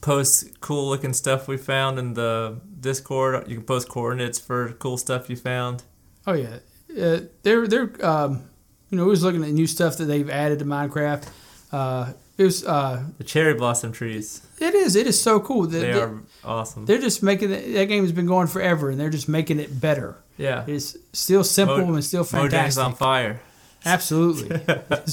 [0.07, 3.47] post cool looking stuff we found in the Discord.
[3.49, 5.83] You can post coordinates for cool stuff you found.
[6.25, 6.59] Oh yeah,
[6.99, 8.43] uh, they're they're um,
[8.89, 11.27] you know we was looking at new stuff that they've added to Minecraft.
[11.71, 12.63] Uh, it was.
[12.63, 14.41] Uh, The cherry blossom trees.
[14.59, 14.95] it is.
[14.95, 15.67] It is so cool.
[15.67, 16.85] The- They the- are awesome.
[16.85, 19.81] They're just making it, that game has been going forever, and they're just making it
[19.81, 20.15] better.
[20.37, 20.63] Yeah.
[20.67, 22.59] It's still simple Mo- and still fantastic.
[22.59, 23.39] Mojang's on fire.
[23.85, 24.49] Absolutely,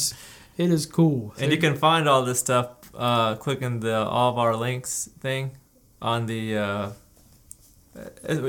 [0.56, 1.34] it is cool.
[1.38, 5.52] And you can find all this stuff uh, clicking the all of our links thing
[6.00, 6.56] on the.
[6.58, 6.90] Uh,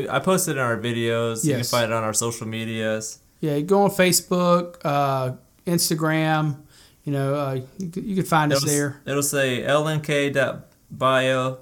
[0.09, 1.37] I posted it in our videos.
[1.37, 1.45] Yes.
[1.45, 3.19] You can find it on our social medias.
[3.41, 5.33] yeah, go on Facebook, uh,
[5.67, 6.61] Instagram.
[7.03, 9.01] You know, uh, you, can- you can find us It'll, s- there.
[9.05, 11.57] it'll say lnk.bio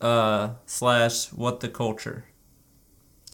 [0.00, 2.24] uh, slash what the culture.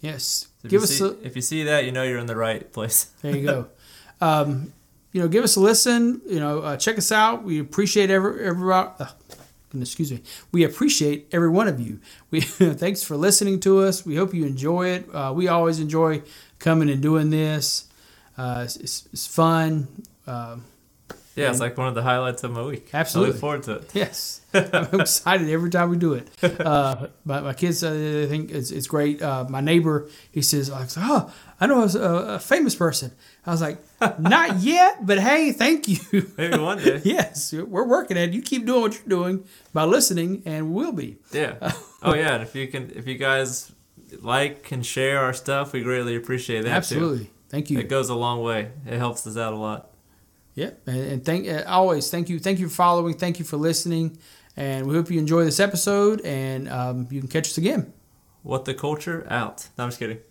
[0.03, 2.19] Yes, So if give you us see, a, if you see that, you know you're
[2.19, 3.05] in the right place.
[3.23, 3.67] There you go.
[4.21, 4.73] um,
[5.13, 6.21] you know, give us a listen.
[6.27, 7.43] You know, uh, check us out.
[7.45, 8.73] We appreciate every every.
[8.73, 8.93] Uh,
[9.81, 10.23] excuse me.
[10.53, 12.01] We appreciate every one of you.
[12.31, 12.41] We
[12.83, 14.05] thanks for listening to us.
[14.07, 15.15] We hope you enjoy it.
[15.15, 16.23] Uh, we always enjoy
[16.59, 17.87] coming and doing this.
[18.37, 19.89] Uh, it's, it's, it's fun.
[20.27, 20.65] Um
[21.37, 22.91] Yeah, it's like one of the highlights of my week.
[22.93, 23.91] Absolutely, I look forward to it.
[23.95, 26.29] Yes, I'm excited every time we do it.
[26.43, 29.23] Uh, my, my kids, uh, they think it's, it's great.
[29.23, 33.13] Uh, my neighbor, he says, "Oh, I know a, a famous person."
[33.47, 33.79] I was like,
[34.19, 35.99] "Not yet, but hey, thank you."
[36.37, 37.01] Maybe one day.
[37.05, 38.35] yes, we're working at it.
[38.35, 41.17] You keep doing what you're doing by listening, and we'll be.
[41.33, 41.73] Yeah.
[42.01, 43.73] Oh yeah, and if you can, if you guys
[44.23, 46.77] like and share our stuff, we greatly appreciate that too.
[46.77, 47.79] Absolutely, thank you.
[47.81, 48.71] It goes a long way.
[48.87, 49.91] It helps us out a lot.
[50.55, 53.57] Yeah, and, and thank uh, always thank you, thank you for following, thank you for
[53.57, 54.17] listening,
[54.57, 57.93] and we hope you enjoy this episode, and um, you can catch us again.
[58.45, 59.67] What the culture out.
[59.77, 60.19] No, I'm just kidding.